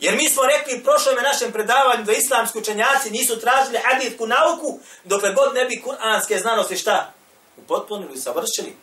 Jer 0.00 0.16
mi 0.16 0.28
smo 0.28 0.42
rekli 0.42 0.78
u 0.78 0.84
prošlom 0.84 1.14
našem 1.22 1.52
predavanju 1.52 2.04
da 2.04 2.12
islamski 2.12 2.58
učenjaci 2.58 3.10
nisu 3.10 3.40
tražili 3.40 3.78
haditku 3.84 4.26
nauku, 4.26 4.80
dokle 5.04 5.32
god 5.32 5.54
ne 5.54 5.64
bi 5.64 5.82
kuranske 5.82 6.38
znanosti 6.38 6.76
šta? 6.76 7.12
Upotpunili 7.56 8.14
i 8.14 8.20
savršili. 8.20 8.76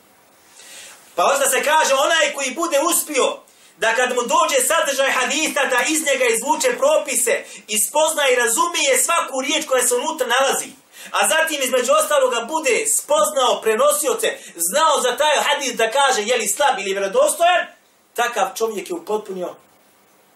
Pa 1.14 1.24
onda 1.34 1.48
se 1.48 1.64
kaže, 1.64 1.94
onaj 1.94 2.32
koji 2.34 2.50
bude 2.50 2.80
uspio 2.90 3.38
da 3.76 3.94
kad 3.94 4.08
mu 4.14 4.22
dođe 4.22 4.66
sadržaj 4.66 5.10
hadita 5.10 5.64
da 5.64 5.78
iz 5.88 6.00
njega 6.06 6.24
izvuče 6.24 6.78
propise 6.78 7.44
ispozna 7.68 8.28
i 8.28 8.36
razumije 8.36 8.98
svaku 9.04 9.40
riječ 9.40 9.66
koja 9.66 9.82
se 9.82 9.94
unutra 9.94 10.26
nalazi. 10.26 10.68
A 11.10 11.28
zatim 11.28 11.62
između 11.62 11.92
ostaloga 11.92 12.40
bude 12.40 12.86
spoznao 12.86 13.60
prenosioce, 13.62 14.38
znao 14.56 15.00
za 15.02 15.16
taj 15.16 15.36
hadis 15.36 15.74
da 15.74 15.90
kaže 15.90 16.22
je 16.22 16.36
li 16.36 16.48
slab 16.48 16.78
ili 16.78 16.92
vjerodostojan, 16.92 17.66
takav 18.14 18.48
čovjek 18.56 18.90
je 18.90 18.96
upotpunio 18.96 19.54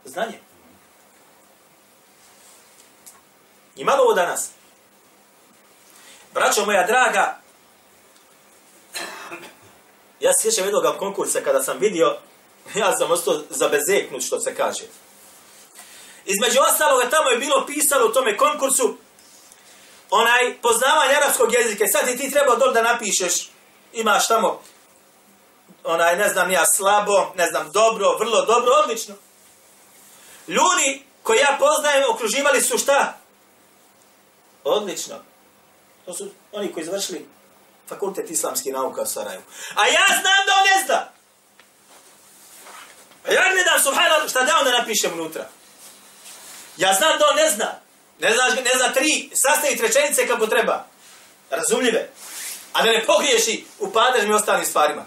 znanje. 0.04 0.38
Ima 3.76 3.92
ovo 4.00 4.14
danas. 4.14 4.50
Braćo 6.34 6.64
moja 6.64 6.86
draga, 6.86 7.38
ja 10.20 10.32
se 10.32 10.42
sjećam 10.42 10.64
jednog 10.64 10.98
konkursa 10.98 11.40
kada 11.40 11.62
sam 11.62 11.78
vidio 11.78 12.18
ja 12.74 12.96
sam 12.96 13.10
ostao 13.10 13.40
zabezeknut 13.50 14.22
što 14.22 14.40
se 14.40 14.54
kaže. 14.54 14.84
Između 16.24 16.58
ostaloga 16.72 17.10
tamo 17.10 17.30
je 17.30 17.38
bilo 17.38 17.66
pisano 17.66 18.06
u 18.06 18.12
tome 18.12 18.36
konkursu 18.36 18.96
onaj 20.10 20.58
poznavanje 20.62 21.14
arapskog 21.14 21.52
jezika. 21.52 21.84
Sad 21.86 22.06
ti 22.06 22.16
ti 22.16 22.30
treba 22.30 22.56
dol 22.56 22.72
da 22.72 22.82
napišeš 22.82 23.50
imaš 23.92 24.28
tamo 24.28 24.60
onaj 25.84 26.16
ne 26.16 26.28
znam 26.28 26.50
ja 26.50 26.64
slabo, 26.66 27.32
ne 27.36 27.46
znam 27.46 27.70
dobro, 27.72 28.16
vrlo 28.18 28.44
dobro, 28.44 28.72
odlično. 28.82 29.14
Ljudi 30.48 31.02
koji 31.22 31.38
ja 31.38 31.56
poznajem 31.58 32.04
okruživali 32.10 32.60
su 32.60 32.78
šta? 32.78 33.18
Odlično. 34.64 35.14
To 36.04 36.14
su 36.14 36.30
oni 36.52 36.72
koji 36.72 36.86
završili 36.86 37.28
fakultet 37.88 38.30
islamskih 38.30 38.72
nauka 38.72 39.02
u 39.02 39.06
Sarajevu. 39.06 39.42
A 39.74 39.86
ja 39.86 40.06
znam 40.20 40.46
da 40.46 40.52
on 40.58 40.64
ne 40.64 40.86
zna. 40.86 41.17
A 43.28 43.32
ja 43.32 43.42
gledam, 43.52 43.82
subhanallah, 43.82 44.30
šta 44.30 44.42
da 44.42 44.58
onda 44.58 44.78
napišem 44.78 45.12
unutra. 45.12 45.48
Ja 46.76 46.94
znam 46.94 47.18
da 47.18 47.28
on 47.28 47.36
ne 47.36 47.50
zna. 47.50 47.80
Ne 48.20 48.34
zna, 48.34 48.62
ne 48.62 48.70
zna 48.78 48.92
tri, 48.92 49.30
sastaviti 49.34 49.82
rečenice 49.82 50.26
kako 50.26 50.46
treba. 50.46 50.84
Razumljive. 51.50 52.10
A 52.72 52.82
da 52.82 52.92
ne 52.92 53.04
pogriješi 53.06 53.64
u 53.78 53.92
padežnim 53.92 54.30
i 54.30 54.34
ostalim 54.34 54.66
stvarima. 54.66 55.04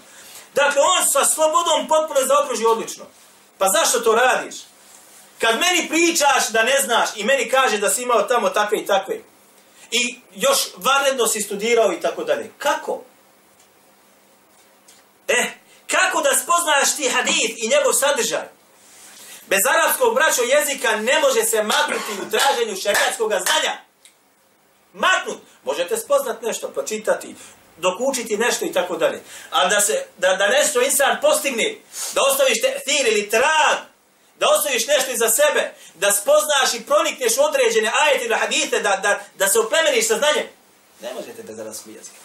Dakle, 0.54 0.82
on 0.82 1.06
sa 1.12 1.24
slobodom 1.24 1.88
potpuno 1.88 2.20
zaokruži 2.26 2.64
odlično. 2.64 3.04
Pa 3.58 3.68
zašto 3.68 4.00
to 4.00 4.14
radiš? 4.14 4.54
Kad 5.38 5.60
meni 5.60 5.88
pričaš 5.88 6.48
da 6.48 6.62
ne 6.62 6.80
znaš 6.84 7.08
i 7.16 7.24
meni 7.24 7.50
kaže 7.50 7.78
da 7.78 7.90
si 7.90 8.02
imao 8.02 8.22
tamo 8.22 8.50
takve 8.50 8.78
i 8.78 8.86
takve, 8.86 9.20
i 9.90 10.20
još 10.34 10.58
vanredno 10.76 11.26
si 11.26 11.40
studirao 11.40 11.92
i 11.92 12.00
tako 12.00 12.24
dalje, 12.24 12.50
kako? 12.58 13.02
E, 15.28 15.61
kako 15.92 16.22
da 16.22 16.38
spoznaš 16.42 16.96
ti 16.96 17.08
hadith 17.08 17.54
i 17.56 17.68
njegov 17.68 17.92
sadržaj? 17.92 18.48
Bez 19.46 19.60
arapskog 19.68 20.14
braćo 20.14 20.42
jezika 20.42 20.96
ne 20.96 21.20
može 21.20 21.44
se 21.44 21.62
maknuti 21.62 22.12
u 22.22 22.30
traženju 22.30 22.76
šerijatskog 22.76 23.30
znanja. 23.30 23.72
Maknut. 24.92 25.38
Možete 25.64 25.96
spoznat 25.96 26.42
nešto, 26.42 26.68
pročitati, 26.68 27.34
dokučiti 27.76 28.36
nešto 28.36 28.64
i 28.64 28.72
tako 28.72 28.96
dalje. 28.96 29.20
A 29.50 29.68
da, 29.68 29.80
se, 29.80 30.06
da, 30.18 30.36
da 30.36 30.48
nešto 30.48 30.82
insan 30.82 31.16
postigne, 31.20 31.76
da 32.14 32.22
ostaviš 32.22 32.60
te, 32.62 32.92
ili 33.08 33.30
trag, 33.30 33.76
da 34.38 34.48
ostaviš 34.48 34.86
nešto 34.86 35.10
iza 35.10 35.28
sebe, 35.28 35.74
da 35.94 36.12
spoznaš 36.12 36.74
i 36.74 36.86
pronikneš 36.86 37.32
određene 37.38 37.92
ajete 38.00 38.24
ili 38.24 38.34
hadite, 38.34 38.80
da, 38.80 38.96
da, 39.02 39.20
da 39.34 39.48
se 39.48 39.58
oplemeniš 39.58 40.08
sa 40.08 40.18
znanjem, 40.18 40.46
ne 41.00 41.14
možete 41.14 41.42
bez 41.42 41.58
arapskog 41.58 41.94
jezika. 41.94 42.16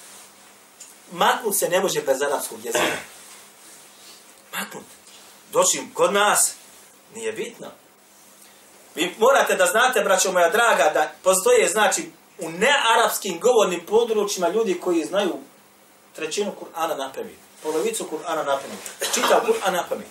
Maknut 1.12 1.56
se 1.56 1.70
ne 1.70 1.80
može 1.80 2.02
bez 2.02 2.22
arapskog 2.22 2.66
jezika. 2.66 3.17
Maknut. 4.54 4.84
Doći 5.51 5.82
kod 5.94 6.13
nas, 6.13 6.54
nije 7.16 7.32
bitno. 7.32 7.68
Vi 8.96 9.16
morate 9.18 9.56
da 9.56 9.66
znate, 9.66 10.01
braćo 10.01 10.32
moja 10.32 10.50
draga, 10.50 10.92
da 10.94 11.12
postoje, 11.24 11.70
znači, 11.70 12.12
u 12.39 12.50
nearapskim 12.50 13.39
govornim 13.39 13.86
područjima 13.86 14.50
ljudi 14.50 14.80
koji 14.80 15.06
znaju 15.06 15.34
trećinu 16.16 16.54
Kur'ana 16.62 16.98
na 16.98 17.12
pamet, 17.16 17.38
polovicu 17.63 18.08
Kur'ana 18.12 18.46
na 18.46 18.58
pamet, 18.58 19.13
čitav 19.13 19.42
Kur'an 19.48 19.74
na 19.74 19.84
pamet. 19.89 20.08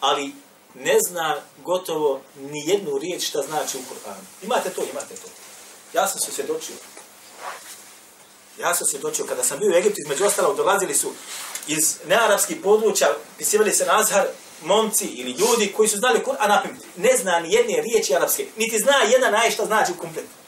Ali 0.00 0.32
ne 0.74 0.96
zna 1.08 1.36
gotovo 1.64 2.20
ni 2.36 2.62
jednu 2.66 2.98
riječ 2.98 3.28
šta 3.28 3.42
znači 3.42 3.78
u 3.78 3.80
Kur'anu. 3.80 4.24
Imate 4.42 4.70
to, 4.70 4.82
imate 4.92 5.14
to. 5.14 5.28
Ja 5.92 6.06
sam 6.06 6.20
se 6.20 6.32
svjedočio. 6.32 6.76
Ja 8.59 8.75
sam 8.75 8.87
se 8.87 8.97
dočio, 8.97 9.25
kada 9.25 9.43
sam 9.43 9.59
bio 9.59 9.71
u 9.71 9.77
Egiptu, 9.77 10.01
između 10.05 10.25
ostalog, 10.25 10.57
dolazili 10.57 10.93
su 10.93 11.13
iz 11.67 11.95
nearapskih 12.07 12.57
područja, 12.63 13.07
pisivali 13.37 13.71
se 13.71 13.85
na 13.85 13.99
Azhar, 13.99 14.25
momci 14.63 15.05
ili 15.05 15.31
ljudi 15.31 15.73
koji 15.77 15.89
su 15.89 15.97
znali 15.97 16.23
Kur'an 16.25 16.47
na 16.47 16.61
pamet. 16.63 16.83
Ne 16.95 17.17
zna 17.17 17.39
ni 17.39 17.53
jedne 17.53 17.81
riječi 17.81 18.15
arapske, 18.15 18.45
niti 18.57 18.79
zna 18.79 18.93
jedna 19.11 19.29
naj 19.31 19.51
šta 19.51 19.65
znači 19.65 19.91
u 19.91 20.01
kompletu 20.01 20.39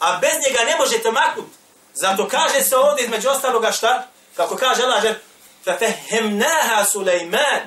a 0.00 0.18
bez 0.20 0.34
njega 0.48 0.64
ne 0.64 0.76
možete 0.78 1.10
maknut. 1.10 1.46
Zato 1.94 2.28
kaže 2.28 2.60
se 2.60 2.76
ovdje 2.76 3.04
između 3.04 3.28
ostaloga 3.28 3.72
šta? 3.72 4.06
Kako 4.36 4.56
kaže 4.56 4.82
Allah, 4.82 5.02
že 5.02 5.14
فَفَهِمْنَاهَا 5.64 6.84
سُلَيْمَانِ 6.84 7.62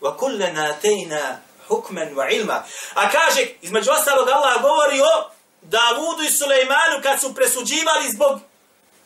وَكُلَّنَا 0.00 0.72
تَيْنَا 0.82 1.38
حُكْمًا 1.68 2.14
وَعِلْمًا 2.14 2.62
A 2.94 3.10
kaže, 3.10 3.46
između 3.62 3.90
ostaloga 3.90 4.32
Allah 4.32 4.62
govori 4.62 5.00
o 5.00 5.30
Davudu 5.69 6.23
i 6.23 6.31
Sulejmanu 6.31 7.01
kad 7.03 7.21
su 7.21 7.35
presuđivali 7.35 8.11
zbog 8.11 8.39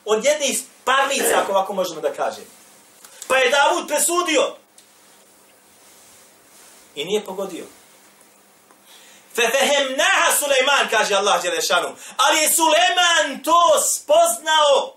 od 0.06 0.26
jednih 0.26 0.60
parnica, 0.84 1.40
ako 1.42 1.52
ovako 1.52 1.74
možemo 1.74 2.02
da 2.02 2.14
kažem. 2.14 2.44
Pa 3.28 3.38
je 3.38 3.50
Davud 3.50 3.88
presudio. 3.88 4.56
I 6.96 7.06
nije 7.06 7.26
pogodio. 7.26 7.66
Fefehemnaha 9.36 10.32
Sulejman, 10.40 10.90
kaže 10.90 11.16
Allah 11.16 11.42
Đelešanu. 11.42 11.96
Ali 12.18 12.40
je 12.40 12.50
Sulejman 12.50 13.44
to 13.44 13.82
spoznao 13.82 14.96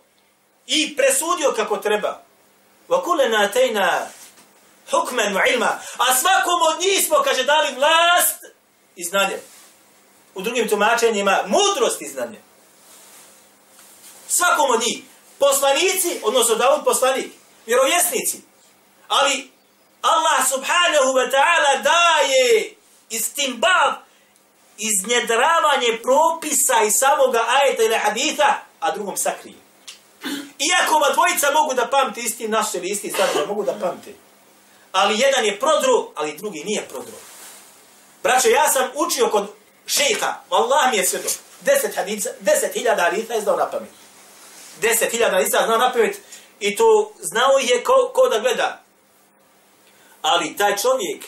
i 0.66 0.96
presudio 0.96 1.52
kako 1.56 1.76
treba. 1.76 2.22
Wa 2.88 3.02
kulena 3.02 3.48
tejna 3.48 4.06
hukmen 4.90 5.34
wa 5.34 5.52
ilma. 5.52 5.80
A 5.98 6.14
svakom 6.14 6.62
od 6.62 6.80
njih 6.80 7.06
smo, 7.06 7.16
kaže, 7.24 7.44
dali 7.44 7.74
vlast 7.74 8.44
i 8.96 9.04
znanje. 9.04 9.38
U 10.34 10.42
drugim 10.42 10.68
tumačenjima, 10.68 11.38
mudrost 11.46 12.02
i 12.02 12.08
znanje. 12.08 12.40
Svakom 14.28 14.70
od 14.70 14.80
njih. 14.80 15.02
Poslanici, 15.38 16.20
odnosno 16.22 16.54
Davud 16.54 16.84
poslanik, 16.84 17.32
vjerovjesnici. 17.66 18.40
Ali 19.08 19.50
Allah 20.02 20.48
subhanahu 20.48 21.12
wa 21.14 21.30
ta'ala 21.30 21.82
daje 21.82 22.74
istimbav 23.10 23.92
iznjedravanje 24.78 25.98
propisa 26.02 26.82
i 26.86 26.90
samoga 26.90 27.44
ajeta 27.48 27.82
ili 27.82 27.98
haditha, 27.98 28.54
a 28.80 28.90
drugom 28.90 29.16
sakrije. 29.16 29.56
Iako 30.58 30.96
ova 30.96 31.10
dvojica 31.10 31.50
mogu 31.50 31.74
da 31.74 31.86
pamte 31.86 32.20
isti 32.20 32.48
naš 32.48 32.74
ili 32.74 32.88
isti 32.88 33.10
sadržaj, 33.10 33.46
mogu 33.46 33.64
da 33.64 33.72
pamte. 33.72 34.14
Ali 34.92 35.20
jedan 35.20 35.44
je 35.44 35.60
prodru, 35.60 36.10
ali 36.14 36.36
drugi 36.36 36.64
nije 36.64 36.88
prodru. 36.88 37.12
Braćo, 38.22 38.48
ja 38.48 38.68
sam 38.68 38.90
učio 38.94 39.28
kod 39.28 39.61
šeha, 39.86 40.44
Allah 40.50 40.90
mi 40.90 40.96
je 40.96 41.04
sve 41.06 41.18
dok, 41.22 41.32
deset, 41.60 41.96
hadica, 41.96 42.30
deset 42.40 42.74
hiljada 42.74 43.02
haditha 43.02 43.34
je 43.34 43.40
znao 43.40 43.56
na 43.56 43.70
pamet. 43.70 43.90
Deset 44.80 45.10
hiljada 45.10 45.36
haditha 45.36 45.66
znao 45.66 45.78
na 45.78 45.92
pamet 45.92 46.16
i 46.60 46.76
to 46.76 47.12
znao 47.20 47.58
je 47.58 47.84
ko, 47.84 48.10
ko 48.14 48.28
da 48.28 48.38
gleda. 48.38 48.82
Ali 50.22 50.56
taj 50.56 50.76
čovjek, 50.76 51.24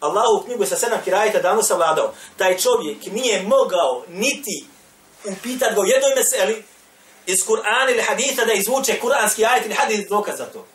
Allahu 0.00 0.44
knjigu 0.44 0.66
sa 0.66 0.76
sedam 0.76 1.00
kirajeta 1.04 1.40
davno 1.40 1.62
savladao. 1.62 2.14
Taj 2.36 2.58
čovjek 2.58 3.06
nije 3.06 3.42
mogao 3.42 4.04
niti 4.08 4.66
upitat 5.24 5.74
ga 5.74 5.80
u 5.80 5.86
jednoj 5.86 6.14
meseli 6.16 6.64
iz 7.26 7.38
Kur'ana 7.46 7.90
ili 7.90 8.02
haditha 8.02 8.44
da 8.44 8.52
izvuče 8.52 9.00
kur'anski 9.02 9.46
ajet 9.46 9.66
ili 9.66 9.74
hadith 9.74 10.08
dokaz 10.08 10.38
za 10.38 10.46
to. 10.46 10.66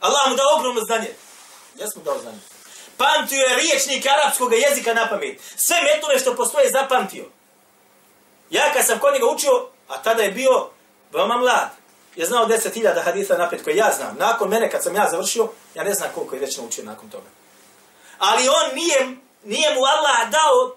Allah 0.00 0.30
mu 0.30 0.36
dao 0.36 0.58
ogromno 0.58 0.80
znanje. 0.80 1.14
Jesmo 1.78 2.02
dao 2.02 2.18
znanje. 2.18 2.51
Pamtio 3.02 3.38
je 3.38 3.56
riječnik 3.56 4.06
arapskog 4.06 4.52
jezika 4.52 4.94
na 4.94 5.08
pamet. 5.08 5.40
Sve 5.56 5.76
metode 5.82 6.18
što 6.18 6.36
postoje 6.36 6.70
zapamtio. 6.70 7.24
Ja 8.50 8.72
kad 8.72 8.86
sam 8.86 8.98
kod 8.98 9.12
njega 9.14 9.26
učio, 9.26 9.68
a 9.88 10.02
tada 10.02 10.22
je 10.22 10.30
bio 10.30 10.68
veoma 11.12 11.36
mlad, 11.36 11.70
je 12.16 12.26
znao 12.26 12.46
10.000 12.46 13.02
hadisa 13.04 13.38
napred 13.38 13.64
koje 13.64 13.76
ja 13.76 13.92
znam. 13.96 14.16
Nakon 14.18 14.48
mene, 14.48 14.70
kad 14.70 14.82
sam 14.82 14.94
ja 14.94 15.08
završio, 15.10 15.48
ja 15.74 15.84
ne 15.84 15.94
znam 15.94 16.10
koliko 16.14 16.34
je 16.34 16.40
već 16.40 16.56
naučio 16.56 16.84
nakon 16.84 17.10
toga. 17.10 17.26
Ali 18.18 18.48
on 18.48 18.74
nije, 18.74 19.16
nije 19.44 19.74
mu 19.74 19.80
Allah 19.80 20.30
dao 20.30 20.76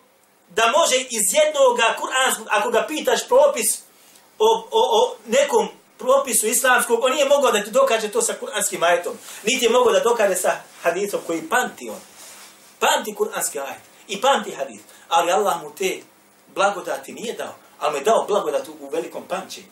da 0.50 0.72
može 0.78 0.96
iz 0.96 1.34
jednog 1.34 1.80
kuranskog, 2.00 2.48
ako 2.50 2.70
ga 2.70 2.86
pitaš 2.88 3.28
propis 3.28 3.80
o, 4.40 4.68
o, 4.72 5.02
o 5.02 5.16
nekom 5.26 5.68
propisu 5.98 6.48
islamskog, 6.48 7.04
on 7.04 7.12
nije 7.12 7.26
mogao 7.26 7.52
da 7.52 7.64
ti 7.64 7.72
dokaže 7.72 8.12
to 8.12 8.22
sa 8.22 8.34
kuranskim 8.34 8.84
ajetom. 8.84 9.18
Niti 9.44 9.66
je 9.66 9.72
mogao 9.72 9.94
da 9.94 10.00
dokaže 10.00 10.36
sa 10.36 10.52
hadisom 10.84 11.20
koji 11.28 11.50
pamti 11.50 11.90
on. 11.90 12.15
Pamti 12.80 13.16
kuranski 13.16 13.60
ajet 13.60 13.82
i 14.08 14.22
pamti 14.22 14.52
hadis. 14.52 14.82
Ali 15.10 15.32
Allah 15.32 15.62
mu 15.62 15.76
te 15.76 16.02
blagodati 16.56 17.14
nije 17.14 17.34
dao, 17.34 17.56
ali 17.80 17.92
mu 17.92 17.98
je 17.98 18.04
dao 18.04 18.26
blagodat 18.28 18.68
u 18.68 18.90
velikom 18.90 19.24
pamćenju. 19.28 19.68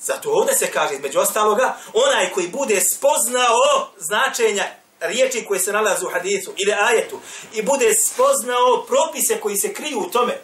Zato 0.00 0.30
ovdje 0.30 0.54
se 0.54 0.70
kaže, 0.70 0.98
među 0.98 1.20
ostaloga, 1.20 1.76
onaj 1.92 2.30
koji 2.30 2.48
bude 2.48 2.80
spoznao 2.80 3.88
značenja 3.98 4.64
riječi 5.00 5.44
koje 5.44 5.60
se 5.60 5.72
nalaze 5.72 6.06
u 6.06 6.10
hadisu 6.10 6.52
ili 6.56 6.72
ajetu 6.72 7.20
i 7.54 7.62
bude 7.62 7.94
spoznao 7.94 8.84
propise 8.86 9.40
koji 9.40 9.56
se 9.56 9.74
kriju 9.74 9.98
u 9.98 10.10
tome, 10.10 10.40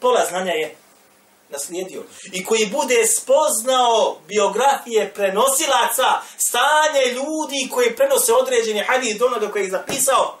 pola 0.00 0.26
znanja 0.28 0.52
je 0.52 0.76
naslijedio. 1.48 2.02
I 2.32 2.44
koji 2.44 2.66
bude 2.66 3.06
spoznao 3.06 4.16
biografije 4.28 5.12
prenosilaca, 5.14 6.20
stanje 6.38 7.12
ljudi 7.12 7.68
koji 7.74 7.96
prenose 7.96 8.32
određeni 8.32 8.80
hadis 8.80 9.16
do 9.16 9.26
onoga 9.26 9.50
koji 9.50 9.62
je 9.62 9.70
zapisao, 9.70 10.38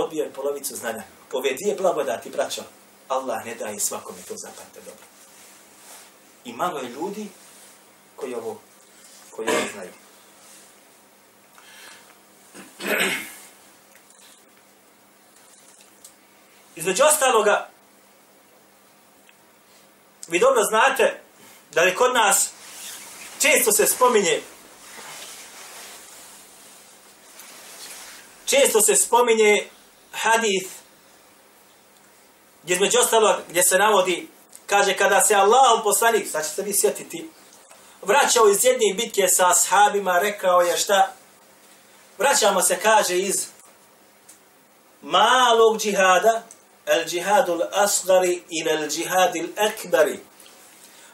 dobio 0.00 0.24
je 0.24 0.32
polovicu 0.32 0.76
znanja. 0.76 1.02
Ove 1.32 1.54
dvije 1.54 1.76
blagodati, 1.76 2.30
braćo, 2.30 2.62
Allah 3.08 3.44
ne 3.44 3.54
daje 3.54 3.80
svakome 3.80 4.18
to 4.28 4.34
zapamte 4.36 4.80
dobro. 4.80 5.06
I 6.44 6.52
malo 6.52 6.78
je 6.78 6.88
ljudi 6.88 7.28
koji 8.16 8.34
ovo, 8.34 8.60
koji 9.30 9.48
ovo 9.48 9.58
znaju. 9.72 9.90
Između 16.76 17.04
ostaloga, 17.04 17.68
vi 20.28 20.38
dobro 20.38 20.62
znate 20.64 21.20
da 21.74 21.80
je 21.80 21.94
kod 21.94 22.14
nas 22.14 22.50
često 23.40 23.72
se 23.72 23.86
spominje 23.86 24.42
često 28.48 28.80
se 28.80 28.96
spominje 28.96 29.68
hadith 30.22 30.70
gdje 32.62 32.74
između 32.74 32.98
ostalog 32.98 33.36
gdje 33.48 33.62
se 33.62 33.78
navodi 33.78 34.28
kaže, 34.68 34.96
kada 34.96 35.20
se 35.20 35.34
Allahom 35.34 35.82
poslanik, 35.82 36.28
sad 36.30 36.48
ćete 36.48 36.62
vi 36.62 36.74
sjetiti, 36.74 37.30
vraćao 38.02 38.48
iz 38.48 38.64
jedne 38.64 38.94
bitke 38.94 39.28
sa 39.28 39.50
ashabima, 39.50 40.18
rekao 40.18 40.60
je 40.60 40.76
šta? 40.76 41.12
Vraćamo 42.18 42.62
se, 42.62 42.78
kaže, 42.80 43.18
iz 43.18 43.46
malog 45.02 45.80
džihada, 45.80 46.42
el 46.86 47.04
džihadul 47.04 47.62
asgari 47.72 48.42
ili 48.50 48.70
el 48.70 48.88
džihadil 48.88 49.48
ekbari. 49.56 50.18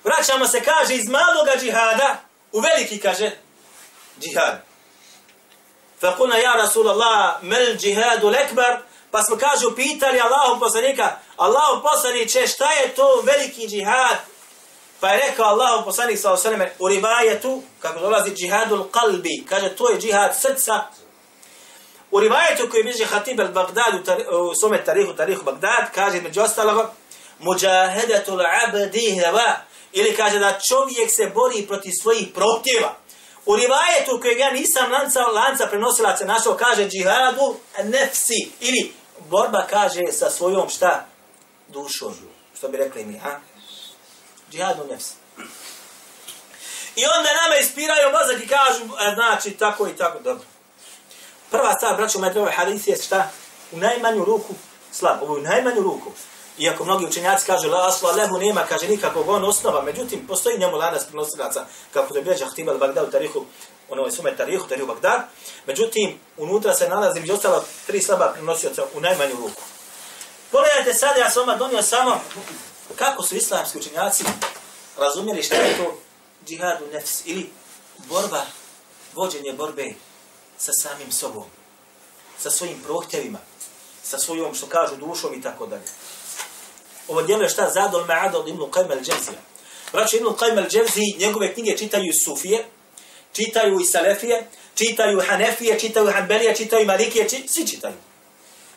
Vraćamo 0.04 0.46
se, 0.46 0.60
kaže, 0.60 0.94
iz 0.94 1.08
maloga 1.08 1.52
džihada 1.60 2.16
u 2.52 2.60
veliki, 2.60 3.00
kaže, 3.00 3.30
džihad. 4.20 4.62
Fakuna 6.00 6.36
ja 6.36 6.52
Rasulallah, 6.52 7.42
mel 7.42 7.76
džihadul 7.76 8.34
ekbar, 8.34 8.82
pa 9.14 9.22
smo, 9.22 9.36
kaže, 9.36 9.66
pitali 9.76 10.20
Allahom 10.20 10.58
poslanika, 10.60 11.16
Allahom 11.36 11.82
poslaniće, 11.82 12.46
šta 12.46 12.72
je 12.72 12.94
to 12.94 13.22
veliki 13.22 13.68
džihad? 13.68 14.16
Pa 15.00 15.08
je 15.08 15.22
rekao 15.28 15.46
Allahom 15.46 15.84
poslanik 15.84 16.18
sa 16.18 16.32
osaneme, 16.32 16.72
u 16.78 16.88
rivajetu, 16.88 17.62
kako 17.78 18.00
dolazi 18.00 18.34
džihadul 18.34 18.84
qalbi, 18.92 19.46
kaže, 19.48 19.76
to 19.76 19.90
je 19.90 20.00
džihad 20.00 20.36
srca, 20.40 20.82
U 22.10 22.20
rivajetu 22.20 22.68
koji 22.70 22.84
biže 22.84 23.04
Hatib 23.04 23.40
al-Baghdad 23.40 23.94
u 24.50 24.54
svome 24.54 24.84
tarihu, 24.84 25.12
tarihu 25.12 25.44
Bagdad, 25.44 25.90
kaže 25.94 26.20
među 26.20 26.40
ostaloga, 26.40 26.92
muđahedatul 27.38 28.40
abdi 28.66 29.20
hava, 29.24 29.56
ili 29.92 30.16
kaže 30.16 30.38
da 30.38 30.58
čovjek 30.68 31.10
se 31.10 31.30
bori 31.34 31.66
protiv 31.66 31.92
svojih 32.02 32.28
prohtjeva. 32.34 32.94
U 33.46 33.56
rivajetu 33.56 34.20
kojeg 34.20 34.38
ja 34.38 34.50
nisam 34.50 34.92
lanca, 34.92 35.20
lanca 35.20 35.66
prenosilaca 35.66 36.24
našao, 36.24 36.54
kaže 36.54 36.88
džihadu 36.88 37.56
nefsi, 37.84 38.50
ili 38.60 38.92
borba 39.30 39.66
kaže 39.70 40.02
sa 40.12 40.30
svojom 40.30 40.68
šta? 40.68 41.06
Dušom, 41.68 42.14
što 42.56 42.68
bi 42.68 42.76
rekli 42.76 43.04
mi, 43.04 43.18
ha? 43.18 43.40
Džihadu 44.50 44.84
nefsi. 44.90 45.14
I 46.96 47.02
onda 47.18 47.30
nama 47.42 47.56
ispiraju 47.60 48.12
mozak 48.12 48.44
i 48.44 48.48
kažu, 48.48 48.84
e, 48.84 49.14
znači, 49.14 49.50
tako 49.50 49.88
i 49.88 49.96
tako, 49.96 50.18
dobro. 50.18 50.44
Prva 51.50 51.72
stvar, 51.72 51.96
braću, 51.96 52.18
moje 52.18 52.32
drove 52.32 52.52
hadisi 52.52 52.90
je 52.90 52.96
šta? 52.96 53.30
U 53.72 53.78
najmanju 53.78 54.24
ruku 54.24 54.54
slab. 54.92 55.22
Ovo 55.22 55.34
u 55.34 55.40
najmanju 55.40 55.80
ruku. 55.82 56.10
Iako 56.58 56.84
mnogi 56.84 57.06
učenjaci 57.06 57.46
kažu, 57.46 57.68
la 57.68 57.88
asla 57.88 58.12
lehu 58.12 58.38
nema, 58.38 58.66
kaže 58.68 58.88
nikakvog 58.88 59.28
on 59.28 59.44
osnova. 59.44 59.82
Međutim, 59.82 60.26
postoji 60.26 60.58
njemu 60.58 60.76
lanas 60.76 61.04
prenosilaca, 61.04 61.66
kako 61.92 62.08
to 62.08 62.18
je 62.18 62.22
bilježa 62.22 62.46
al-Bagdad 62.46 63.08
u 63.08 63.10
tarihu, 63.10 63.44
ono 63.94 64.06
je 64.06 64.12
sume 64.12 64.36
tarihu, 64.36 64.68
tarihu 64.68 64.86
Bagdad. 64.86 65.20
Međutim, 65.66 66.18
unutra 66.36 66.74
se 66.74 66.88
nalazi 66.88 67.20
među 67.20 67.34
ostalo 67.34 67.64
tri 67.86 68.02
slaba 68.02 68.32
prenosioca 68.32 68.84
u 68.94 69.00
najmanju 69.00 69.36
ruku. 69.36 69.62
Pogledajte 70.50 70.94
sad, 70.94 71.16
ja 71.16 71.30
sam 71.30 71.46
vama 71.46 71.58
donio 71.58 71.82
samo 71.82 72.20
kako 72.96 73.22
su 73.22 73.36
islamski 73.36 73.78
učenjaci 73.78 74.24
razumjeli 74.98 75.42
šta 75.42 75.54
je 75.54 75.76
to 75.76 75.98
džihadu 76.46 76.86
nefs 76.92 77.22
ili 77.24 77.50
borba, 77.96 78.42
vođenje 79.14 79.52
borbe 79.52 79.94
sa 80.58 80.72
samim 80.72 81.12
sobom, 81.12 81.44
sa 82.38 82.50
svojim 82.50 82.82
prohtjevima, 82.82 83.38
sa 84.02 84.18
svojom, 84.18 84.54
što 84.54 84.66
kažu, 84.66 84.96
dušom 84.96 85.34
i 85.34 85.42
tako 85.42 85.66
dalje. 85.66 85.88
Ovo 87.08 87.22
djelo 87.22 87.42
je 87.42 87.48
šta? 87.48 87.70
Zadol 87.70 88.06
ma'ad 88.06 88.34
od 88.36 88.48
Ibnu 88.48 88.66
Qajma 88.66 88.94
al-đevzija. 88.94 89.38
Braćo 89.92 90.16
Ibnu 90.16 90.30
Qajma 90.30 90.66
al-Dževzi, 90.66 91.18
njegove 91.18 91.54
knjige 91.54 91.78
čitaju 91.78 92.12
Sufije, 92.24 92.66
čitaju 93.36 93.80
i 93.80 93.84
Selefije, 93.84 94.46
čitaju 94.74 95.22
Hanefije, 95.28 95.80
čitaju 95.80 96.12
Hanbelije, 96.12 96.56
čitaju 96.56 96.86
Malikije, 96.86 97.28
či, 97.28 97.48
svi 97.48 97.66
čitaju. 97.66 97.94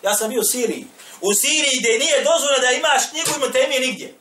Ja 0.03 0.15
sam 0.15 0.29
bio 0.29 0.41
u 0.41 0.43
Siriji. 0.43 0.87
U 1.21 1.33
Siriji 1.33 1.79
gdje 1.79 1.99
nije 1.99 2.23
dozvoljeno 2.23 2.61
da 2.61 2.71
imaš 2.71 3.09
knjigu 3.09 3.31
ima 3.37 3.51
temije 3.51 3.79
nigdje. 3.79 4.15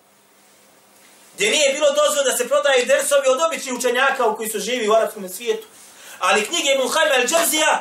Gdje 1.35 1.51
nije 1.51 1.72
bilo 1.72 1.87
dozvoljeno 1.87 2.31
da 2.31 2.37
se 2.37 2.49
prodaju 2.49 2.87
dersovi 2.87 3.29
od 3.29 3.40
običnih 3.46 3.75
učenjaka 3.75 4.27
u 4.27 4.37
koji 4.37 4.49
su 4.49 4.59
živi 4.59 4.88
u 4.88 4.92
arabskom 4.92 5.29
svijetu. 5.29 5.66
Ali 6.18 6.46
knjige 6.46 6.68
Ibn 6.70 6.88
Hajma 6.88 7.14
al-Džazija, 7.14 7.77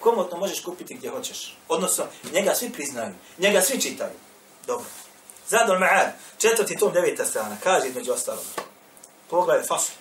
komotno 0.00 0.38
možeš 0.38 0.60
kupiti 0.60 0.94
gdje 0.94 1.10
hoćeš. 1.10 1.56
Odnosno, 1.68 2.04
njega 2.32 2.54
svi 2.54 2.72
priznaju, 2.72 3.14
njega 3.38 3.62
svi 3.62 3.80
čitaju. 3.80 4.12
Dobro. 4.66 4.86
Zadol 5.48 5.78
Ma'ad, 5.78 6.10
četvrti 6.38 6.78
tom 6.78 6.92
deveta 6.92 7.24
strana, 7.24 7.56
kaže 7.62 7.88
između 7.88 8.12
ostalog. 8.12 8.44
Pogledaj, 9.30 9.66
fasl. 9.66 9.92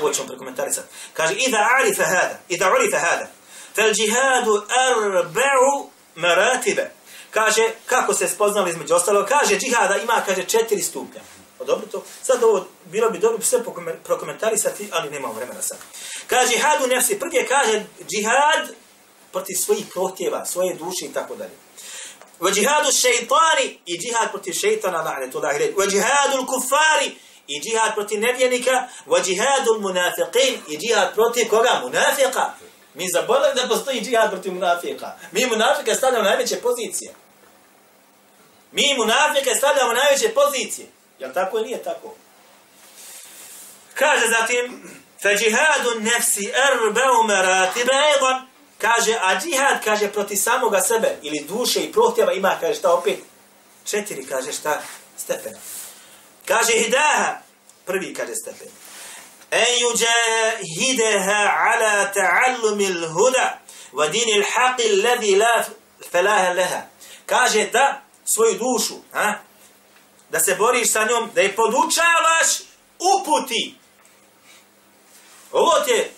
Ovo 0.00 0.12
ćemo 0.12 0.28
prekomentarisati. 0.28 0.88
Kaže, 1.12 1.34
Ida 1.34 1.68
arifa 1.78 2.04
hada, 2.04 2.38
Ida 2.48 2.66
arifa 2.66 2.98
hada, 2.98 3.26
fel 3.74 3.92
džihadu 3.92 4.62
arba'u 4.68 5.88
maratibe. 6.14 6.90
Kaže, 7.30 7.70
kako 7.86 8.14
se 8.14 8.28
spoznali 8.28 8.70
između 8.70 8.94
ostalo, 8.94 9.26
kaže, 9.26 9.58
džihada 9.58 9.96
ima, 9.96 10.22
kaže, 10.26 10.44
četiri 10.44 10.82
stupnja. 10.82 11.20
O, 11.58 11.64
dobro 11.64 11.86
to. 11.86 12.04
Sad 12.22 12.42
ovo 12.42 12.66
bilo 12.84 13.10
bi 13.10 13.18
dobro 13.18 13.42
sve 13.42 13.58
prokomentarisati, 14.04 14.88
ali 14.92 15.10
nemamo 15.10 15.34
vremena 15.34 15.62
sad. 15.62 15.78
Kaže 16.26 16.52
džihadu 16.52 16.86
nefsi. 16.86 17.18
Prvi 17.18 17.46
kaže 17.48 17.84
džihad 18.08 18.74
protiv 19.32 19.54
svojih 19.54 19.86
prohtjeva, 19.92 20.44
svoje 20.44 20.74
duše 20.74 21.04
i 21.04 21.12
tako 21.12 21.36
dalje. 21.36 21.52
Wa 22.40 22.54
džihadu 22.54 22.92
šeitani 22.92 23.78
i 23.86 23.98
džihad 23.98 24.30
protiv 24.30 24.52
šeitana, 24.52 24.98
la'netullahi 25.04 25.58
red. 25.58 25.74
Wa 25.74 25.90
džihadu 25.90 26.46
kufari 26.46 27.16
i 27.46 27.60
džihad 27.60 27.94
protiv 27.94 28.20
nevjenika, 28.20 28.88
Wa 29.06 29.24
džihadu 29.24 29.80
munafiqin 29.80 30.58
i 30.68 30.78
džihad 30.78 31.14
protiv 31.14 31.48
koga? 31.48 31.80
Munafika. 31.82 32.54
Mi 32.94 33.04
zaboravili 33.12 33.62
da 33.62 33.68
postoji 33.68 34.00
džihad 34.00 34.30
protiv 34.30 34.52
munafika. 34.52 35.16
Mi 35.32 35.46
munafika 35.46 35.94
stavljamo 35.94 36.24
najveće 36.24 36.56
pozicije. 36.56 37.14
Mi 38.72 38.94
munafike 38.98 39.54
stavljamo 39.54 39.92
najveće 39.92 40.28
pozicije. 40.28 40.86
Jel 41.18 41.32
tako 41.34 41.58
ili 41.58 41.66
nije 41.66 41.82
tako? 41.82 42.14
Kaže 43.94 44.26
zatim, 44.40 44.82
fa 45.22 45.28
džihadu 45.28 46.00
nefsi 46.00 46.52
erbeu 46.70 47.22
meratibe 47.22 47.92
edan, 48.16 48.46
kaže, 48.78 49.18
a 49.22 49.40
džihad, 49.40 49.84
kaže, 49.84 50.12
proti 50.12 50.36
samoga 50.36 50.80
sebe, 50.80 51.16
ili 51.22 51.46
duše 51.48 51.80
i 51.80 51.92
prohtjeva 51.92 52.32
ima, 52.32 52.56
kaže, 52.60 52.74
šta 52.74 52.94
opet? 52.94 53.18
Četiri, 53.84 54.26
kaže, 54.26 54.52
šta? 54.52 54.82
Stepena. 55.16 55.58
Kaže, 56.46 56.72
hidaha, 56.72 57.38
prvi, 57.86 58.14
kaže, 58.14 58.34
stepen. 58.34 58.68
En 59.50 59.78
yujahidaha 59.80 61.40
ala 61.72 62.12
ta'allumi 62.12 62.86
l-huda 62.86 63.58
wa 63.92 64.08
dini 64.08 64.38
l-haqi 64.38 64.90
alladhi 64.90 65.36
la 65.36 65.64
falaha 66.10 66.54
laha. 66.54 66.82
Kaže 67.26 67.66
da 67.72 68.02
svoju 68.24 68.54
dušu, 68.58 68.94
ha? 69.12 69.34
da 70.30 70.40
se 70.40 70.54
boriš 70.54 70.92
sa 70.92 71.04
njom, 71.04 71.30
da 71.34 71.40
je 71.40 71.56
podučavaš 71.56 72.48
uputi. 72.98 73.74
Ovo 75.52 75.80
ti 75.80 75.90
je 75.90 76.12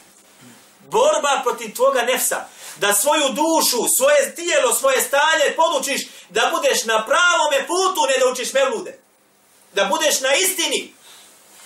borba 0.81 1.41
protiv 1.45 1.75
tvoga 1.75 2.03
nefsa. 2.03 2.45
Da 2.77 2.93
svoju 2.93 3.29
dušu, 3.29 3.85
svoje 3.99 4.35
tijelo, 4.35 4.75
svoje 4.75 5.01
stanje 5.01 5.57
podučiš 5.57 6.07
da 6.29 6.51
budeš 6.55 6.85
na 6.85 7.07
pravome 7.07 7.67
putu, 7.67 8.07
ne 8.09 8.19
da 8.19 8.31
učiš 8.33 8.53
melude. 8.53 9.06
Da 9.77 9.85
budeš 9.85 10.21
na 10.21 10.35
istini. 10.35 10.95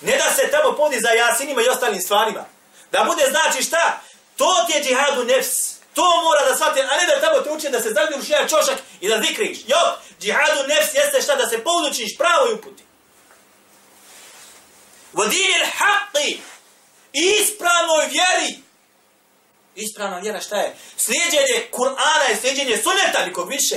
Ne 0.00 0.16
da 0.16 0.32
se 0.34 0.50
tamo 0.50 0.76
podi 0.76 1.00
za 1.00 1.10
jasinima 1.10 1.62
i 1.62 1.68
ostalim 1.68 2.00
stvarima. 2.00 2.44
Da 2.92 3.04
bude 3.04 3.24
znači 3.30 3.62
šta? 3.62 4.00
To 4.36 4.64
ti 4.66 4.72
je 4.72 4.84
džihadu 4.84 5.24
nefs. 5.24 5.80
To 5.94 6.22
mora 6.22 6.48
da 6.48 6.56
shvati, 6.56 6.80
a 6.80 6.96
ne 6.96 7.06
da 7.06 7.20
tamo 7.20 7.40
te 7.40 7.50
uči 7.50 7.68
da 7.68 7.80
se 7.82 7.90
zagljubiš 7.90 8.28
jedan 8.28 8.48
čošak 8.48 8.78
i 9.00 9.08
da 9.08 9.22
zikriš. 9.22 9.58
Jo, 9.66 9.78
džihadu 10.20 10.68
nefs 10.68 10.94
jeste 10.94 11.22
šta 11.22 11.36
da 11.36 11.48
se 11.48 11.64
podučiš 11.64 12.16
pravoj 12.18 12.52
uputi. 12.52 12.82
Vodini 15.12 15.54
l-haqqi, 15.64 16.38
ispravnoj 17.12 18.06
vjeri. 18.06 18.62
Ispravna 19.74 20.18
vjera 20.18 20.40
šta 20.40 20.56
je? 20.56 20.76
Slijedjenje 20.96 21.68
Kur'ana 21.72 22.32
i 22.32 22.36
slijedjenje 22.36 22.82
suneta 22.82 23.26
nikog 23.26 23.48
više. 23.48 23.76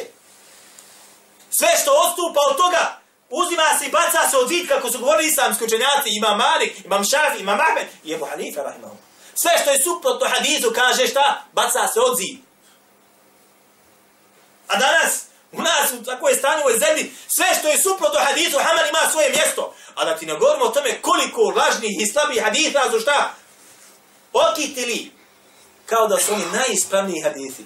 Sve 1.49 1.69
što 1.81 1.91
ostupa 1.93 2.39
od 2.49 2.57
toga, 2.57 3.02
uzima 3.41 3.67
se 3.79 3.85
i 3.85 3.91
baca 3.91 4.29
se 4.29 4.37
od 4.37 4.47
zid, 4.47 4.67
kako 4.67 4.91
su 4.91 4.99
govorili 4.99 5.27
islamski 5.27 5.63
učenjaci, 5.63 6.09
imam 6.09 6.37
Malik, 6.37 6.85
imam 6.85 7.03
Šafi, 7.03 7.39
imam 7.39 7.59
Ahmed 7.59 7.87
i 8.03 8.13
Ebu 8.13 8.25
Hanife, 8.25 8.63
rahimahum. 8.63 8.97
Sve 9.35 9.51
što 9.61 9.71
je 9.71 9.83
suprotno 9.83 10.27
hadisu 10.29 10.71
kaže 10.75 11.07
šta? 11.07 11.43
Baca 11.53 11.87
se 11.87 11.99
od 11.99 12.17
zid. 12.17 12.37
A 14.67 14.77
danas, 14.77 15.23
u 15.51 15.61
nas, 15.61 15.91
u 15.91 16.03
takvoj 16.03 16.33
u 16.33 16.59
ovoj 16.59 16.77
zemlji, 16.79 17.13
sve 17.27 17.45
što 17.59 17.67
je 17.69 17.81
suprotno 17.81 18.19
hadisu, 18.19 18.57
Haman 18.57 18.87
ima 18.89 19.11
svoje 19.11 19.29
mjesto. 19.29 19.75
A 19.95 20.05
da 20.05 20.17
ti 20.17 20.25
ne 20.25 20.33
govorimo 20.33 20.65
o 20.65 20.69
tome 20.69 21.01
koliko 21.01 21.41
lažnih 21.41 22.01
i 22.01 22.07
slabih 22.11 22.43
hadisa 22.43 22.91
su 22.91 22.99
šta? 22.99 23.33
Okitili. 24.33 25.11
Kao 25.85 26.07
da 26.07 26.17
su 26.17 26.33
oni 26.33 26.45
najispravniji 26.45 27.21
hadisi. 27.21 27.65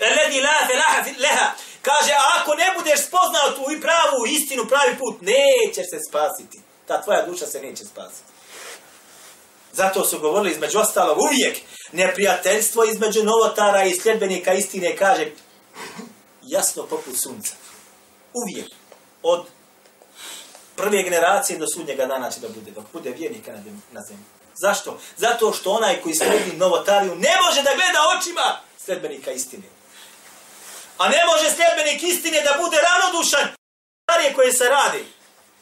Eledi 0.00 0.40
la 0.40 0.66
felaha 0.66 1.00
لها 1.18 1.54
Kaže, 1.82 2.12
ako 2.36 2.54
ne 2.54 2.68
budeš 2.78 3.00
spoznao 3.08 3.50
tu 3.56 3.72
i 3.72 3.80
pravu 3.80 4.26
istinu, 4.26 4.68
pravi 4.68 4.98
put, 4.98 5.20
nećeš 5.20 5.86
se 5.90 5.98
spasiti 6.08 6.60
ta 6.90 7.02
tvoja 7.02 7.26
duša 7.26 7.46
se 7.46 7.60
neće 7.62 7.84
spasiti. 7.84 8.30
Zato 9.72 10.04
su 10.04 10.18
govorili 10.18 10.52
između 10.52 10.78
ostalog 10.78 11.18
uvijek 11.18 11.58
neprijateljstvo 11.92 12.84
između 12.84 13.24
novotara 13.24 13.84
i 13.84 14.00
sljedbenika 14.00 14.52
istine 14.52 14.96
kaže 14.96 15.30
jasno 16.42 16.86
poput 16.86 17.16
sunca. 17.16 17.52
Uvijek. 18.34 18.68
Od 19.22 19.46
prve 20.76 21.02
generacije 21.02 21.58
do 21.58 21.66
sudnjega 21.74 22.06
dana 22.06 22.30
će 22.30 22.40
da 22.40 22.48
bude, 22.48 22.70
dok 22.70 22.84
bude 22.92 23.10
vjernika 23.10 23.52
na, 23.92 24.02
zemlji. 24.02 24.24
Zašto? 24.54 24.98
Zato 25.16 25.52
što 25.52 25.70
onaj 25.70 26.00
koji 26.02 26.14
sledi 26.14 26.56
novotariju 26.56 27.14
ne 27.14 27.34
može 27.46 27.62
da 27.62 27.70
gleda 27.74 28.00
očima 28.18 28.60
sledbenika 28.78 29.32
istine. 29.32 29.79
A 30.99 31.09
ne 31.09 31.25
može 31.25 31.51
sledbenik 31.51 32.03
istine 32.03 32.41
da 32.41 32.57
bude 32.61 32.77
ravnodušan 32.77 33.47
novotarije 34.07 34.33
koje 34.35 34.53
se 34.53 34.69
radi. 34.69 35.05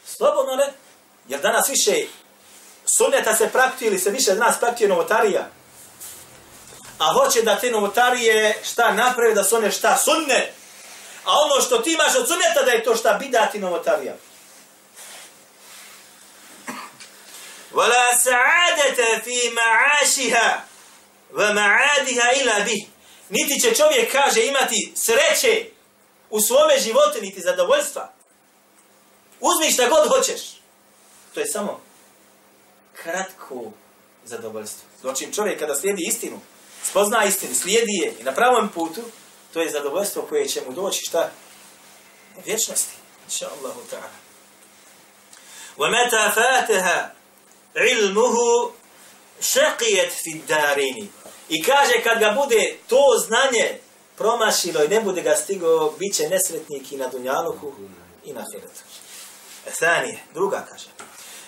Slobodno 0.06 0.56
ne? 0.56 0.72
Jer 1.28 1.40
danas 1.40 1.68
više 1.68 2.06
sunneta 2.96 3.34
se 3.34 3.48
praktuje 3.48 3.88
ili 3.88 3.98
se 3.98 4.10
više 4.10 4.34
nas 4.34 4.60
praktuje 4.60 4.88
novotarija. 4.88 5.48
A 6.98 7.12
hoće 7.12 7.42
da 7.42 7.58
te 7.58 7.70
novotarije 7.70 8.58
šta 8.64 8.92
naprave 8.92 9.34
da 9.34 9.44
su 9.44 9.56
one 9.56 9.70
šta 9.70 9.96
sunne. 9.96 10.52
A 11.24 11.32
ono 11.40 11.62
što 11.62 11.78
ti 11.78 11.92
imaš 11.92 12.14
od 12.14 12.28
sunneta 12.28 12.62
da 12.62 12.70
je 12.70 12.84
to 12.84 12.96
šta 12.96 13.12
bidati 13.12 13.58
novotarija. 13.58 14.14
ولا 17.74 18.14
سعادة 18.14 19.18
في 19.24 19.50
معاشها 19.50 20.64
ومعادها 21.32 22.30
إلا 22.32 22.58
به 22.58 22.86
niti 23.28 23.60
će 23.60 23.74
čovjek, 23.74 24.12
kaže, 24.12 24.46
imati 24.46 24.92
sreće 24.96 25.66
u 26.30 26.40
svome 26.40 26.78
životu, 26.78 27.20
niti 27.20 27.40
zadovoljstva. 27.40 28.12
Uzmi 29.40 29.72
šta 29.72 29.88
god 29.88 30.08
hoćeš. 30.08 30.40
To 31.34 31.40
je 31.40 31.46
samo 31.46 31.80
kratko 33.02 33.72
zadovoljstvo. 34.24 34.88
Znači 35.00 35.32
čovjek 35.32 35.58
kada 35.58 35.74
slijedi 35.74 36.02
istinu, 36.08 36.40
spozna 36.82 37.24
istinu, 37.24 37.54
slijedi 37.54 37.92
je 38.02 38.14
i 38.20 38.22
na 38.22 38.32
pravom 38.32 38.68
putu, 38.68 39.00
to 39.52 39.60
je 39.60 39.70
zadovoljstvo 39.70 40.22
koje 40.22 40.48
će 40.48 40.60
mu 40.66 40.72
doći 40.72 41.04
šta? 41.04 41.30
U 42.36 42.40
vječnosti. 42.44 42.94
Inša 43.24 43.48
Allahu 43.58 43.80
ta'ala. 43.90 44.24
وَمَتَا 45.76 46.32
فَاتَهَا 46.34 47.08
ilmuhu 47.74 48.72
šaqijet 49.40 50.10
fi 50.22 50.40
darini. 50.48 51.08
I 51.49 51.63
kaže 51.63 52.03
kad 52.03 52.19
ga 52.19 52.31
bude 52.31 52.77
to 52.87 53.03
znanje 53.27 53.79
promašilo 54.17 54.83
i 54.83 54.87
ne 54.87 55.01
bude 55.01 55.21
ga 55.21 55.35
stigo, 55.35 55.91
bit 55.99 56.15
će 56.15 56.29
nesretnik 56.29 56.91
i 56.91 56.97
na 56.97 57.07
dunjaluku 57.07 57.73
i 58.23 58.33
na 58.33 58.45
hiretu. 58.53 58.81
E, 59.67 59.71
Thanije, 59.71 60.19
druga 60.33 60.65
kaže. 60.69 60.87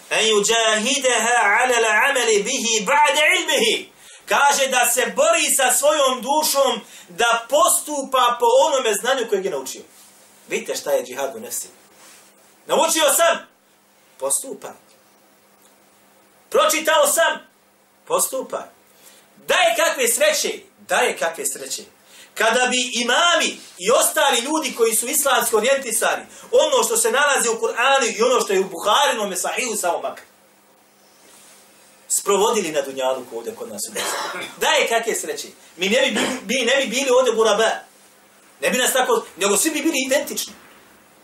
En 0.10 0.26
yujahidaha 0.26 1.36
ala 1.60 1.76
al-amali 1.76 2.44
bihi 2.44 2.86
ba'de 2.86 3.24
ilmihi. 3.40 3.92
Kaže 4.26 4.68
da 4.68 4.90
se 4.94 5.14
bori 5.16 5.56
sa 5.58 5.72
svojom 5.74 6.22
dušom 6.22 6.82
da 7.10 7.46
postupa 7.50 8.38
po 8.40 8.46
onome 8.68 8.94
znanju 8.94 9.30
kojeg 9.30 9.46
je 9.46 9.52
naučio. 9.52 9.82
Vidite 10.48 10.76
šta 10.76 10.92
je 10.92 11.06
džihad 11.06 11.36
u 11.36 11.40
nefsi. 11.40 11.68
Naučio 12.68 13.14
sam. 13.16 13.38
Postupaj. 14.18 14.72
Pročitao 16.50 17.08
sam, 17.08 17.40
postupaj. 18.06 18.81
Daje 19.48 19.76
kakve 19.76 20.08
sreće, 20.08 20.60
daje 20.88 21.18
kakve 21.18 21.46
sreće. 21.46 21.84
Kada 22.34 22.68
bi 22.68 22.92
imami 22.94 23.58
i 23.78 23.92
ostali 23.92 24.40
ljudi 24.40 24.74
koji 24.78 24.96
su 24.96 25.08
islamski 25.08 25.56
orijentisani, 25.56 26.26
ono 26.52 26.84
što 26.84 26.98
se 26.98 27.12
nalazi 27.12 27.50
u 27.50 27.60
Kur'anu 27.60 28.18
i 28.18 28.22
ono 28.22 28.42
što 28.42 28.54
je 28.54 28.60
u 28.60 28.70
Buharinome 28.70 29.36
sahihu 29.36 29.76
samo 29.76 30.02
makar, 30.02 30.24
sprovodili 32.08 32.72
na 32.72 32.82
Dunjalu 32.82 33.26
ovdje 33.36 33.56
kod 33.56 33.70
nas 33.70 33.82
u 33.90 33.94
Desu. 33.94 34.46
Daje 34.58 34.88
kakve 34.88 35.16
sreće. 35.16 35.48
Mi 35.78 35.90
ne 35.90 36.02
bi, 36.02 36.20
bi, 36.44 36.56
ne 36.56 36.82
bi 36.82 36.88
bili 36.88 37.10
ovdje 37.10 37.34
burabe. 37.34 37.72
Ne 38.62 38.70
bi 38.70 38.78
nas 38.78 38.94
tako, 38.94 39.26
nego 39.38 39.58
svi 39.58 39.70
bi 39.70 39.82
bili 39.82 39.98
identični. 40.08 40.54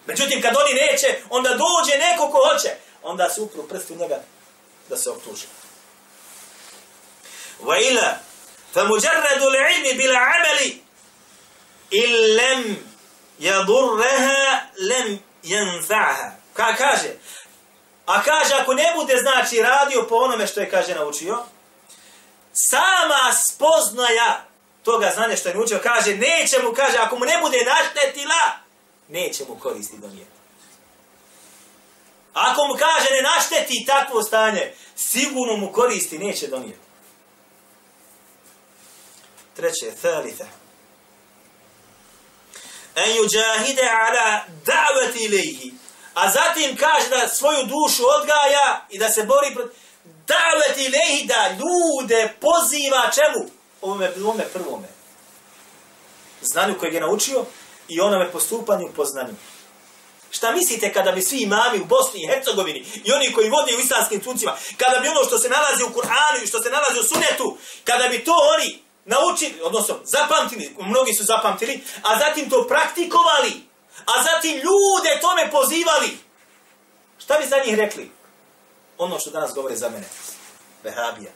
Međutim, 0.05 0.41
kad 0.41 0.55
oni 0.55 0.73
neće, 0.73 1.07
onda 1.29 1.49
dođe 1.49 1.97
neko 1.97 2.29
ko 2.31 2.49
hoće, 2.49 2.69
onda 3.03 3.29
se 3.29 3.41
upru 3.41 3.67
prsti 3.67 3.93
u 3.93 3.95
njega 3.95 4.23
da 4.89 4.97
se 4.97 5.09
optuži. 5.09 5.45
Wa 7.63 7.77
فمجرد 8.73 9.41
العلم 9.41 9.97
بلا 9.97 10.17
عمل 10.17 10.77
إن 11.93 12.09
لم 12.09 12.77
amali 13.41 14.61
لم 14.79 15.19
ينفعها 15.43 16.29
lam 16.29 16.31
yanfa'ha. 16.31 16.31
Ka 16.53 16.75
kaže? 16.75 17.17
A 18.07 18.23
kaže 18.23 18.53
ako 18.53 18.73
ne 18.73 18.93
bude 18.95 19.17
znači 19.17 19.61
radio 19.61 20.05
po 20.09 20.15
onome 20.15 20.47
što 20.47 20.59
je 20.59 20.69
kaže 20.69 20.95
naučio, 20.95 21.37
sama 22.53 23.33
spoznaja 23.33 24.45
toga 24.83 25.11
znanja 25.15 25.35
što 25.35 25.49
je 25.49 25.55
naučio, 25.55 25.79
kaže, 25.83 26.15
neće 26.15 26.59
mu, 26.63 26.73
kaže, 26.73 26.97
ako 26.97 27.15
mu 27.19 27.25
ne 27.25 27.37
bude 27.41 27.57
naštetila, 27.65 28.41
neće 29.07 29.43
mu 29.49 29.55
koristiti 29.59 30.01
do. 30.01 30.07
Ako 32.33 32.67
mu 32.67 32.73
kaže 32.73 33.13
ne 33.13 33.21
našteti 33.21 33.85
takvo 33.85 34.23
stanje, 34.23 34.73
sigurno 34.95 35.57
mu 35.57 35.71
koristi 35.73 36.17
neće 36.17 36.47
donijeti. 36.47 36.86
Treće, 39.57 39.91
thalitha. 40.01 40.45
En 42.95 43.15
yuđahide 43.17 43.87
ala 44.07 44.41
davati 44.65 45.23
ilaihi. 45.23 45.73
A 46.13 46.31
zatim 46.31 46.77
kaže 46.77 47.09
da 47.09 47.27
svoju 47.27 47.63
dušu 47.63 48.03
odgaja 48.19 48.85
i 48.89 48.99
da 48.99 49.09
se 49.09 49.23
bori 49.23 49.53
protiv 49.55 49.79
davati 50.27 50.83
ilaihi 50.85 51.27
da 51.27 51.49
ljude 51.49 52.33
poziva 52.41 53.11
čemu? 53.15 53.51
Ovome, 53.81 54.11
ovome 54.23 54.45
prvome. 54.53 54.87
Znanju 56.41 56.79
kojeg 56.79 56.93
je 56.93 57.01
naučio 57.01 57.45
i 57.87 57.99
onome 57.99 58.31
postupanju 58.31 58.89
po 58.95 59.05
znanju. 59.05 59.35
Šta 60.29 60.51
mislite 60.51 60.93
kada 60.93 61.11
bi 61.11 61.21
svi 61.21 61.37
imami 61.37 61.79
u 61.79 61.85
Bosni 61.85 62.23
i 62.23 62.27
Hercegovini 62.27 62.85
i 63.03 63.11
oni 63.11 63.33
koji 63.33 63.49
vode 63.49 63.75
u 63.75 63.79
islamskim 63.79 64.19
tuncima, 64.19 64.57
kada 64.77 64.99
bi 64.99 65.07
ono 65.07 65.23
što 65.23 65.39
se 65.39 65.49
nalazi 65.49 65.83
u 65.83 65.93
Kur'anu 65.93 66.43
i 66.43 66.47
što 66.47 66.63
se 66.63 66.69
nalazi 66.69 66.99
u 66.99 67.03
Sunetu, 67.03 67.57
kada 67.83 68.07
bi 68.07 68.23
to 68.23 68.33
oni 68.57 68.86
naučili, 69.07 69.61
odnosno 69.63 69.95
zapamtili, 70.03 70.75
mnogi 70.79 71.13
su 71.13 71.23
zapamtili, 71.23 71.83
a 72.03 72.19
zatim 72.19 72.49
to 72.49 72.67
praktikovali, 72.67 73.51
a 74.05 74.23
zatim 74.23 74.53
ljude 74.53 75.11
tome 75.21 75.51
pozivali, 75.51 76.17
šta 77.17 77.39
bi 77.39 77.47
za 77.47 77.57
njih 77.65 77.75
rekli? 77.75 78.11
Ono 78.97 79.19
što 79.19 79.29
danas 79.29 79.53
govore 79.53 79.75
za 79.75 79.89
mene. 79.89 80.07
Vehabija. 80.83 81.31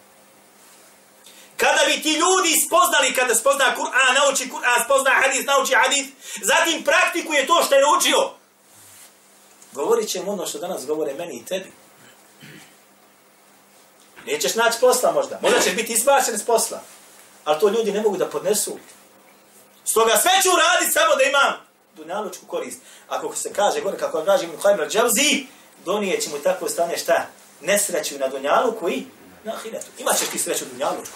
Kada 1.57 1.81
bi 1.85 2.01
ti 2.01 2.11
ljudi 2.13 2.53
spoznali, 2.67 3.15
kada 3.15 3.35
spozna 3.35 3.75
Kur'an, 3.77 4.13
nauči 4.15 4.49
Kur'an, 4.49 4.85
spozna 4.85 5.11
hadis, 5.11 5.45
nauči 5.45 5.73
hadis, 5.73 6.05
zatim 6.41 6.83
praktikuje 6.83 7.47
to 7.47 7.63
što 7.65 7.75
je 7.75 7.81
naučio, 7.81 8.41
Govorit 9.71 10.09
će 10.09 10.21
ono 10.27 10.45
što 10.45 10.59
danas 10.59 10.85
govore 10.85 11.13
meni 11.13 11.37
i 11.37 11.45
tebi. 11.45 11.71
Nećeš 14.25 14.55
naći 14.55 14.77
posla 14.81 15.11
možda. 15.11 15.39
Možda 15.41 15.59
ćeš 15.59 15.75
biti 15.75 15.93
izbačen 15.93 16.35
iz 16.35 16.45
posla. 16.45 16.81
Ali 17.45 17.59
to 17.59 17.69
ljudi 17.69 17.91
ne 17.91 18.01
mogu 18.01 18.17
da 18.17 18.29
podnesu. 18.29 18.77
Stoga 19.85 20.17
sve 20.17 20.31
ću 20.43 20.49
uraditi 20.53 20.91
samo 20.91 21.15
da 21.15 21.23
imam 21.23 21.53
dunjalučku 21.95 22.45
korist. 22.45 22.79
Ako 23.07 23.35
se 23.35 23.53
kaže, 23.53 23.81
gore, 23.81 23.97
kako 23.97 24.23
kaže 24.25 24.43
Ibn 24.43 24.57
Khaymer 24.57 24.89
al-Jawzi, 24.89 25.45
donije 25.85 26.21
će 26.21 26.29
mu 26.29 26.37
tako 26.37 26.69
stane 26.69 26.97
šta? 26.97 27.27
Nesreću 27.61 28.19
na 28.19 28.27
dunjalu 28.27 28.89
i 28.89 29.05
na 29.43 29.53
ahiretu. 29.53 29.87
Imaćeš 29.97 30.27
ti 30.27 30.39
sreću 30.39 30.65
dunjalučku. 30.65 31.15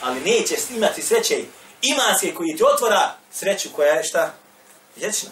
Ali 0.00 0.20
nećeš 0.20 0.58
imati 0.70 1.02
sreće 1.02 1.44
imanske 1.82 2.34
koji 2.34 2.56
ti 2.56 2.64
otvora 2.74 3.14
sreću 3.32 3.68
koja 3.76 3.94
je 3.94 4.04
šta? 4.04 4.34
Vječna 4.96 5.30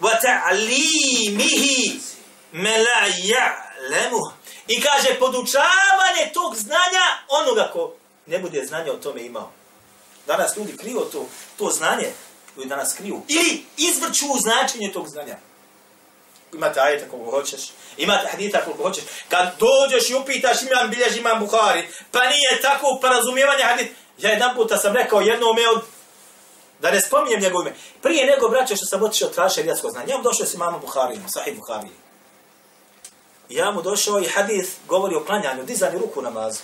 وَتَعْلِيمِهِ 0.00 1.64
مَلَا 2.52 3.06
ma. 4.10 4.39
I 4.68 4.80
kaže 4.80 5.18
podučavanje 5.18 6.32
tog 6.34 6.56
znanja 6.56 7.04
onoga 7.28 7.70
ko 7.72 7.94
ne 8.26 8.38
bude 8.38 8.66
znanja 8.66 8.92
o 8.92 8.96
tome 8.96 9.24
imao. 9.24 9.50
Danas 10.26 10.56
ljudi 10.56 10.76
krivo 10.76 11.00
to, 11.00 11.26
to 11.58 11.70
znanje, 11.70 12.12
ljudi 12.56 12.68
danas 12.68 12.94
kriju. 12.94 13.22
Ili 13.28 13.64
izvrću 13.76 14.26
značenje 14.40 14.92
tog 14.92 15.08
znanja. 15.08 15.36
Imate 16.52 16.80
ajeta 16.80 17.10
koliko 17.10 17.30
hoćeš, 17.30 17.60
imate 17.96 18.28
hadita 18.30 18.64
koliko 18.64 18.82
hoćeš. 18.82 19.04
Kad 19.28 19.52
dođeš 19.58 20.10
i 20.10 20.14
upitaš 20.14 20.62
imam 20.62 20.90
biljež, 20.90 21.16
imam 21.16 21.40
Buhari, 21.40 21.88
pa 22.10 22.20
nije 22.20 22.62
tako 22.62 22.98
pa 23.02 23.08
razumijevanje 23.08 23.62
hadita. 23.62 23.94
Ja 24.18 24.30
jedan 24.30 24.54
puta 24.56 24.76
sam 24.76 24.94
rekao 24.94 25.20
jednome 25.20 25.68
od 25.68 25.82
Da 26.80 26.90
ne 26.90 27.00
spominjem 27.00 27.40
njegov 27.40 27.62
ime. 27.62 27.74
Prije 28.02 28.26
nego, 28.26 28.48
braće, 28.48 28.76
što 28.76 28.86
sam 28.86 29.02
otišao 29.02 29.28
tražiti 29.28 29.54
šerijatsko 29.54 29.90
znanje, 29.90 30.10
ja 30.10 30.14
vam 30.14 30.22
došao 30.22 30.46
s 30.46 30.54
imamom 30.54 30.80
Buharijom, 30.80 31.22
sahih 31.28 31.56
Buharijom. 31.56 31.94
Ja 33.50 33.70
mu 33.70 33.82
došao 33.82 34.20
i 34.20 34.28
hadith 34.28 34.70
govori 34.86 35.14
o 35.14 35.24
klanjanju, 35.24 35.64
dizanju 35.64 35.98
ruku 35.98 36.22
namazu. 36.22 36.60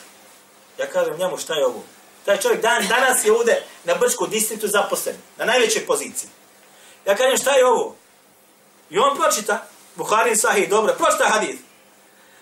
Ja 0.78 0.86
kažem 0.86 1.18
njemu 1.18 1.38
šta 1.38 1.54
je 1.54 1.66
ovo? 1.66 1.82
Taj 2.24 2.40
čovjek 2.40 2.62
dan, 2.62 2.86
danas 2.88 3.24
je 3.24 3.32
ovdje 3.32 3.64
na 3.84 3.94
Brčku 3.94 4.26
distriktu 4.26 4.68
zaposlen, 4.68 5.16
na 5.36 5.44
najvećoj 5.44 5.86
poziciji. 5.86 6.30
Ja 7.06 7.16
kažem 7.16 7.36
šta 7.36 7.54
je 7.54 7.66
ovo? 7.66 7.96
I 8.90 8.98
on 8.98 9.16
pročita, 9.16 9.66
Buhari 9.94 10.36
sahih, 10.36 10.68
dobro, 10.70 10.94
pročita 10.98 11.24
hadith. 11.24 11.62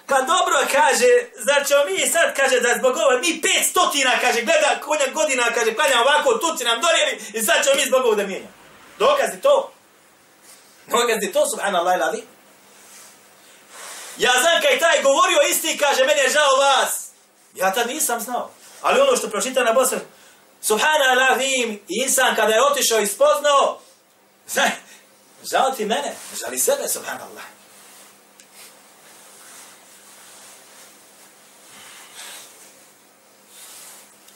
Pa 0.07 0.21
dobro, 0.21 0.57
kaže, 0.73 1.11
znači 1.45 1.75
mi 1.87 2.09
sad, 2.09 2.37
kaže, 2.37 2.61
da 2.61 2.75
zbog 2.79 2.97
ova, 2.97 3.21
mi 3.21 3.41
pet 3.41 3.67
stotina, 3.71 4.11
kaže, 4.21 4.43
gleda, 4.43 4.81
konja 4.85 5.07
godina, 5.15 5.43
kaže, 5.55 5.75
klanja 5.75 6.01
ovako, 6.01 6.39
tuci 6.39 6.65
nam 6.65 6.81
donijeli 6.81 7.23
i 7.33 7.43
sad 7.43 7.65
ćemo 7.65 7.77
mi 7.77 7.87
zbog 7.87 8.05
ovo 8.05 8.15
da 8.15 8.27
mijenjamo. 8.27 8.53
Dokazi 8.99 9.41
to. 9.43 9.73
Dokazi 10.87 11.33
to, 11.33 11.49
subhanallah 11.51 11.97
iladi. 11.97 12.34
Ja 14.18 14.32
znam 14.42 14.62
kaj 14.62 14.80
taj 14.80 15.02
govorio 15.04 15.38
isti, 15.50 15.78
kaže, 15.78 16.06
meni 16.06 16.22
je 16.22 16.30
žao 16.30 16.56
vas. 16.60 17.10
Ja 17.56 17.74
tad 17.74 17.88
nisam 17.88 18.20
znao. 18.20 18.52
Ali 18.82 19.02
ono 19.02 19.18
što 19.18 19.30
pročita 19.30 19.64
na 19.64 19.74
Bosnu, 19.74 20.00
subhanallah 20.62 21.38
vim, 21.38 21.82
insan 21.88 22.36
kada 22.36 22.54
je 22.54 22.64
otišao 22.64 23.00
i 23.00 23.08
spoznao, 23.08 23.82
zna, 24.48 24.72
žao 25.52 25.72
ti 25.72 25.86
mene, 25.86 26.16
žali 26.40 26.60
sebe, 26.60 26.88
subhanallah. 26.88 27.44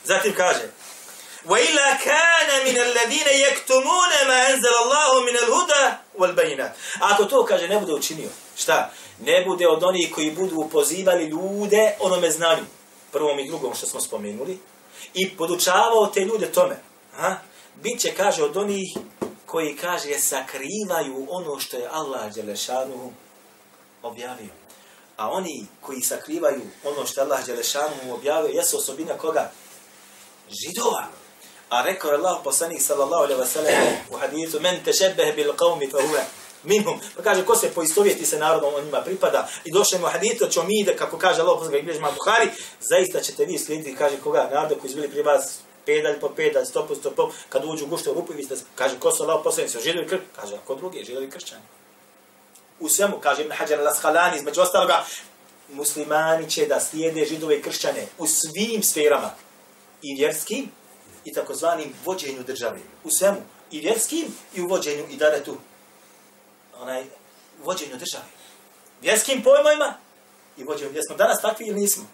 Zatim 0.04 0.34
kaže, 0.36 0.68
وَإِلَّا 1.44 1.94
كَانَ 2.04 2.64
مِنَ 2.64 2.76
الَّذِينَ 2.78 3.28
يَكْتُمُونَ 3.28 4.12
مَا 4.26 4.50
أَنزَلَ 4.50 4.74
اللَّهُ 4.82 5.20
مِنَ 5.20 5.36
الْهُدَى 5.36 5.84
وَالْبَيِّنَاتِ 6.18 6.72
Ako 7.00 7.24
to, 7.24 7.44
kaže, 7.44 7.68
ne 7.68 7.78
bude 7.78 7.92
učinio, 7.92 8.28
šta? 8.56 8.90
Ne 9.25 9.45
bude 9.45 9.67
od 9.67 9.83
onih 9.83 10.11
koji 10.15 10.31
budu 10.31 10.69
pozivali 10.71 11.25
ljude 11.25 11.95
onome 11.99 12.31
znanju, 12.31 12.63
prvom 13.11 13.39
i 13.39 13.47
drugom 13.47 13.75
što 13.75 13.87
smo 13.87 13.99
spomenuli, 13.99 14.59
i 15.13 15.29
podučavao 15.37 16.07
te 16.07 16.21
ljude 16.21 16.51
tome. 16.51 16.77
Ha? 17.15 17.35
Biće, 17.75 18.13
kaže, 18.17 18.43
od 18.43 18.57
onih 18.57 18.97
koji, 19.45 19.75
kaže, 19.75 20.19
sakrivaju 20.19 21.27
ono 21.29 21.59
što 21.59 21.77
je 21.77 21.89
Allah 21.91 22.33
Đelešanu 22.35 23.11
objavio. 24.03 24.53
A 25.17 25.29
oni 25.29 25.65
koji 25.81 26.01
sakrivaju 26.01 26.61
ono 26.83 27.05
što 27.05 27.21
je 27.21 27.25
Allah 27.25 27.45
Đelešanu 27.45 28.13
objavio, 28.13 28.49
jesu 28.49 28.77
osobina 28.77 29.17
koga? 29.17 29.51
židova. 30.51 31.07
A 31.69 31.81
rekao 31.81 32.11
je 32.11 32.17
Allah 32.17 32.39
poslanik 32.43 32.81
sallallahu 32.81 33.23
alaihi 33.23 33.41
wa 33.41 33.45
sallam 33.45 33.73
u 34.11 34.17
hadithu 34.17 34.59
men 34.59 34.83
tešebeh 34.83 35.35
bil 35.35 35.53
qavmi 35.53 35.91
fa 35.91 36.01
huve 36.01 36.25
minhum. 36.63 36.99
Pa 37.15 37.23
kaže, 37.23 37.45
ko 37.45 37.55
se 37.55 37.71
poistovjeti 37.71 38.25
se 38.25 38.39
narodom, 38.39 38.73
on 38.73 38.85
njima 38.85 39.01
pripada. 39.01 39.47
I 39.65 39.71
došli 39.71 39.99
mu 39.99 40.07
hadithu, 40.07 40.47
ćemo 40.47 40.65
mi 40.65 40.79
ide, 40.81 40.95
kako 40.95 41.17
kaže 41.17 41.41
Allah 41.41 41.57
poslanik 41.57 41.83
Ibrahima 41.83 42.11
Buhari, 42.11 42.49
zaista 42.81 43.19
ćete 43.19 43.45
vi 43.45 43.57
slijediti, 43.57 43.95
kaže 43.95 44.17
koga, 44.17 44.49
narode 44.53 44.75
koji 44.75 44.89
su 44.89 44.95
bili 44.95 45.09
pri 45.09 45.21
vas, 45.21 45.59
pedalj 45.85 46.19
po 46.19 46.29
pedalj, 46.29 46.65
stopu 46.65 46.95
stopu, 46.95 47.29
kad 47.49 47.65
uđu 47.65 47.85
u 47.85 47.87
guštu 47.87 48.13
rupu, 48.13 48.33
vi 48.33 48.43
ste, 48.43 48.55
kaže, 48.75 48.99
ko 48.99 49.11
su 49.11 49.23
Allah 49.23 49.41
poslanik, 49.43 49.71
su 49.71 49.79
židovi 49.79 50.07
kršćani? 50.07 50.29
Kaže, 50.35 50.55
ako 50.55 50.75
drugi, 50.75 51.03
židovi 51.03 51.29
kršćani. 51.29 51.61
U 52.79 52.89
svemu, 52.89 53.19
kaže 53.19 53.41
Ibn 53.41 53.51
Hajar 53.51 53.79
al-Asqalani, 53.79 54.37
između 54.37 54.61
ostaloga, 54.61 55.05
muslimani 55.73 56.49
će 56.49 56.65
da 56.65 56.79
slijede 56.79 57.25
židove 57.25 57.57
i 57.57 57.61
kršćane 57.61 58.07
u 58.17 58.27
svim 58.27 58.83
sferama 58.83 59.31
i 60.01 60.15
vjerskim 60.15 60.71
i 61.25 61.33
takozvanim 61.33 61.93
vođenju 62.05 62.43
države. 62.43 62.79
U 63.03 63.11
svemu. 63.11 63.37
I 63.71 63.79
vjerskim 63.79 64.25
i 64.55 64.61
u 64.61 64.67
vođenju 64.67 65.05
i 65.09 65.17
daretu. 65.17 65.57
Onaj, 66.79 67.03
vođenju 67.63 67.97
države. 67.97 68.23
Vjerskim 69.01 69.43
pojmojima 69.43 69.93
i 70.57 70.63
vođenju. 70.63 70.95
Jesmo 70.95 71.15
danas 71.15 71.41
takvi 71.41 71.65
ili 71.67 71.79
nismo? 71.79 72.05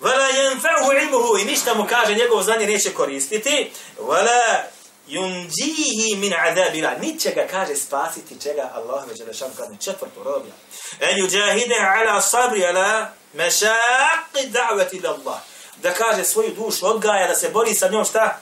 Vela 0.00 0.26
jenfa'u 0.26 1.02
ilmuhu 1.02 1.38
i 1.38 1.44
ništa 1.44 1.74
mu 1.74 1.86
kaže, 1.88 2.14
njegovo 2.14 2.42
znanje 2.42 2.66
neće 2.66 2.94
koristiti. 2.94 3.72
Vela 3.98 4.64
yunjihi 5.08 6.16
min 6.16 6.34
adabila. 6.34 6.90
Niče 7.00 7.30
ga 7.30 7.46
kaže 7.50 7.76
spasiti 7.76 8.40
čega 8.40 8.70
Allah 8.74 9.08
već 9.08 9.20
je 9.20 9.26
kazne 9.56 9.76
četvrto 9.80 10.22
roblja. 10.22 10.52
En 11.00 11.18
yujahide 11.18 11.76
ala 11.96 12.20
sabri 12.20 12.66
ala 12.66 13.10
mešaqi 13.34 14.50
da'vati 14.50 14.96
ila 14.96 15.10
Allah. 15.10 15.40
Da 15.82 15.94
kaže 15.94 16.24
svoju 16.24 16.54
dušu 16.54 16.86
odgaja, 16.86 17.28
da 17.28 17.34
se 17.34 17.50
bori 17.50 17.74
sa 17.74 17.88
njom 17.88 18.04
šta? 18.04 18.38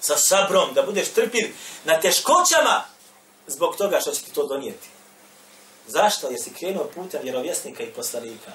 Sa 0.00 0.16
sabrom, 0.16 0.74
da 0.74 0.82
budeš 0.82 1.08
trpiv 1.08 1.54
na 1.84 2.00
teškoćama 2.00 2.84
zbog 3.46 3.76
toga 3.76 4.00
što 4.00 4.10
će 4.10 4.22
ti 4.22 4.32
to 4.32 4.46
donijeti. 4.46 4.88
Zašto? 5.86 6.30
Jer 6.30 6.42
si 6.42 6.54
krenuo 6.54 6.84
putem 6.94 7.20
vjerovjesnika 7.22 7.82
i 7.82 7.92
poslanika 7.92 8.52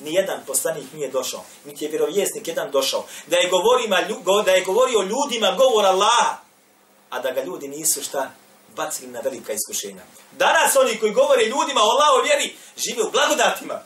nijedan 0.00 0.40
poslanik 0.46 0.92
nije 0.92 1.10
došao, 1.10 1.44
niti 1.64 1.84
je 1.84 1.90
vjerovjesnik 1.90 2.48
jedan 2.48 2.70
došao, 2.70 3.04
da 3.26 3.36
je, 3.36 3.48
govorima, 3.48 3.98
da 4.44 4.52
je 4.52 4.64
govorio 4.64 5.00
ljudima 5.00 5.56
govor 5.56 5.86
Allaha, 5.86 6.36
a 7.10 7.20
da 7.20 7.30
ga 7.30 7.42
ljudi 7.42 7.68
nisu 7.68 8.02
šta 8.02 8.30
bacili 8.76 9.10
na 9.12 9.20
velika 9.20 9.52
iskušenja. 9.52 10.02
Danas 10.32 10.76
oni 10.76 10.98
koji 10.98 11.12
govore 11.12 11.44
ljudima 11.44 11.80
o 11.80 11.90
Allahu 11.90 12.24
vjeri, 12.24 12.56
žive 12.76 13.02
u 13.02 13.10
blagodatima. 13.10 13.82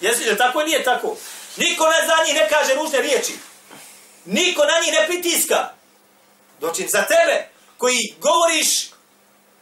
Jesi 0.00 0.30
li 0.30 0.38
tako 0.38 0.62
nije 0.62 0.84
tako? 0.84 1.16
Niko 1.56 1.84
ne 1.84 2.06
za 2.06 2.24
njih 2.24 2.34
ne 2.34 2.48
kaže 2.48 2.74
ružne 2.74 3.00
riječi. 3.00 3.32
Niko 4.24 4.64
na 4.64 4.80
njih 4.84 4.92
ne 5.00 5.06
pritiska. 5.06 5.70
Doći 6.59 6.87
za 6.87 7.01
tebe, 7.01 7.49
koji 7.77 8.15
govoriš 8.21 8.89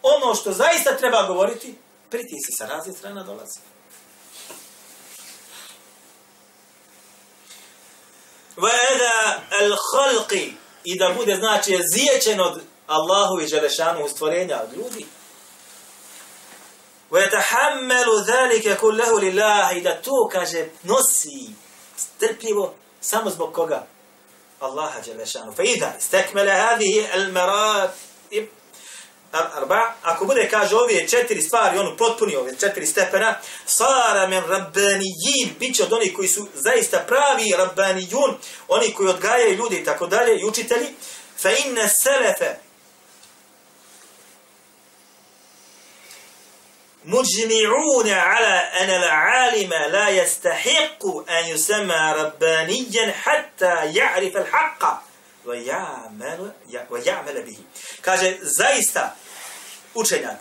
ono 0.02 0.36
što 0.36 0.52
zaista 0.52 0.98
treba 0.98 1.28
govoriti, 1.28 1.76
pritisak 2.10 2.54
sa 2.58 2.66
razne 2.66 2.94
strana 2.94 3.24
dolazi. 3.24 3.60
وَاَذَا 8.58 9.42
الْخَلْقِ 9.62 10.52
I 10.84 11.00
da 11.00 11.14
bude, 11.18 11.36
znači, 11.36 11.80
ziječen 11.94 12.40
od 12.42 12.62
Allahu 12.88 13.42
i 13.42 13.48
Želešanu 13.48 14.08
stvorenja 14.10 14.62
od 14.64 14.78
ljudi. 14.78 15.06
وَيَتَحَمَّلُ 17.12 18.24
ذَلِكَ 18.28 18.80
كُلَّهُ 18.80 19.20
لِلَّهِ 19.20 19.78
I 19.78 19.82
da 19.82 20.02
to, 20.02 20.30
kaže, 20.32 20.66
nosi 20.84 21.54
strpljivo 21.98 22.74
samo 23.02 23.30
zbog 23.30 23.54
koga? 23.54 23.86
الله 24.63 25.01
جل 25.07 25.27
شأنه. 25.27 25.51
فإذا 25.51 25.97
استكمل 25.99 26.49
هذه 26.49 27.15
المراتب 27.15 28.49
أربع. 29.35 29.95
أكو 30.05 30.25
بده 30.25 30.45
كاجو 30.45 30.89
في 30.89 31.01
تشتر 31.01 31.41
ستفاري 31.41 31.79
ونو 31.79 31.95
بطبني 31.95 32.37
وفي 32.37 32.55
تشتر 32.55 32.85
ستفنا 32.85 33.41
صار 33.67 34.27
من 34.27 34.39
ربانيين. 34.39 35.57
بيتش 35.61 35.83
دوني 35.83 36.09
كوي 36.09 36.27
سو 36.27 36.47
زيستا 36.57 37.07
برامي 37.11 37.55
ربانيون. 37.55 38.39
وني 38.69 38.89
كوي 38.91 39.11
يدقايا 39.11 39.47
يلودي 39.47 39.79
تاكو 39.79 40.07
دالي 40.07 40.41
يوچي 40.41 40.65
فإن 41.37 41.79
السلف 41.79 42.45
مجمعون 47.06 48.10
على 48.10 48.56
أن 48.82 48.90
العالم 48.90 49.74
لا 49.74 50.10
يستحق 50.10 51.06
أن 51.30 51.46
يسمى 51.48 52.14
ربانيا 52.18 53.12
حتى 53.12 53.86
يعرف 53.94 54.38
الحق 54.38 55.04
ويعمل, 55.46 56.52
ويعمل 56.90 57.44
به. 57.44 57.58
Kaže, 58.02 58.38
zaista, 58.42 59.16
učenjak 59.94 60.38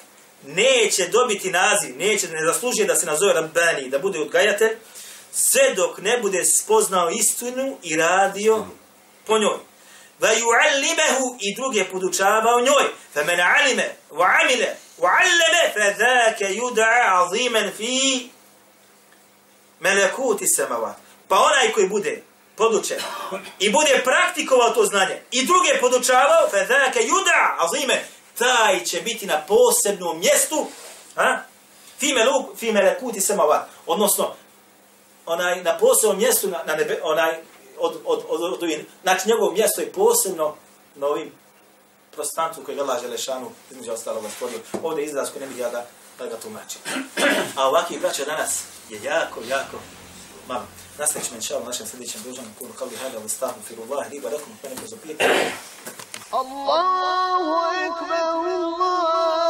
neće 0.46 1.08
dobiti 1.08 1.50
naziv, 1.50 1.96
neće, 1.96 2.28
ne 2.28 2.46
zaslužuje 2.46 2.86
da 2.86 2.96
se 2.96 3.06
nazove 3.06 3.32
Rabbani, 3.32 3.90
da 3.90 3.98
bude 3.98 4.18
odgajatelj, 4.18 4.76
sve 5.32 5.74
dok 5.74 5.98
ne 5.98 6.18
bude 6.18 6.44
spoznao 6.44 7.10
istinu 7.10 7.78
i 7.82 7.96
radio 7.96 8.66
po 9.26 9.38
njoj. 9.38 9.58
وَيُعَلِّمَهُ 10.21 11.37
i 11.39 11.55
druge 11.55 11.83
podučavao 11.91 12.61
njoj. 12.61 12.85
فَمَنْ 13.15 13.39
عَلِمَ 13.39 13.81
وَعَمِلَ 14.11 14.65
wa 14.99 15.11
فَذَاكَ 15.75 16.39
wa 16.39 16.85
عَظِيمًا 17.09 17.71
fa 17.71 17.83
مَلَكُوتِ 19.81 20.41
yud'a 20.41 20.41
aziman 20.41 20.41
fi 20.41 20.47
samawat. 20.47 20.95
Pa 21.27 21.35
onaj 21.35 21.71
koji 21.73 21.87
bude 21.87 22.23
podučen 22.55 22.99
i 23.59 23.69
bude 23.69 24.01
praktikovao 24.03 24.69
to 24.69 24.85
znanje 24.85 25.21
i 25.31 25.45
druge 25.45 25.79
podučavao 25.79 26.49
fa 26.49 26.57
يُدَعَ 26.57 26.91
yud'a 26.93 27.55
aziman 27.57 27.99
taj 28.37 28.83
će 28.83 29.01
biti 29.01 29.25
na 29.25 29.41
posebnom 29.47 30.19
mjestu, 30.19 30.67
a? 31.15 31.37
fi, 31.99 32.13
meluk, 32.13 32.57
fi 32.57 32.71
melekuti 32.71 33.21
samava. 33.21 33.67
Odnosno, 33.85 34.33
onaj, 35.25 35.63
na 35.63 35.77
posebnom 35.77 36.17
mjestu, 36.17 36.47
na, 36.47 36.63
na 36.65 36.75
nebe, 36.75 36.99
onaj, 37.03 37.35
od, 37.81 37.97
od, 38.05 38.23
od, 38.29 38.41
od, 38.41 38.53
od 38.53 38.63
ovih, 38.63 38.85
znači 39.03 39.29
njegovo 39.29 39.51
mjesto 39.51 39.81
je 39.81 39.91
posebno 39.91 40.55
na 40.95 41.07
ovim 41.07 41.31
prostancu 42.11 42.63
koje 42.63 42.79
Allah 42.79 43.01
Želešanu 43.01 43.51
između 43.71 43.91
ostalog 43.91 44.23
gospodinu. 44.23 44.63
Ovdje 44.83 45.01
je 45.01 45.05
izraz 45.05 45.29
koji 45.31 45.41
ne 45.41 45.47
bih 45.47 45.57
ja 45.57 45.69
da, 45.69 45.85
da 46.19 46.25
ga 46.25 46.37
tumačim. 46.37 46.81
A 47.57 47.69
ovakvih 47.69 48.01
braća 48.01 48.25
danas 48.25 48.63
je 48.89 49.03
jako, 49.03 49.39
jako 49.49 49.77
malo. 50.47 50.65
Nastavit 50.97 51.27
ćemo 51.27 51.37
inšalvo 51.37 51.65
našem 51.65 51.87
sljedećem 51.87 52.21
dužanom 52.23 52.51
kuru, 52.59 52.73
kao 52.73 52.87
bi 52.87 52.95
hajda 52.95 53.19
u 53.25 53.29
stavu, 53.29 53.53
firu 53.67 53.83
riba, 54.09 54.29
rekom, 54.29 54.53
pa 54.61 54.69
neko 54.69 54.87
zapitam. 54.87 55.29
Allahu 56.31 57.53
ekber, 57.85 58.21
Allahu 58.21 58.47
ekber, 58.47 59.40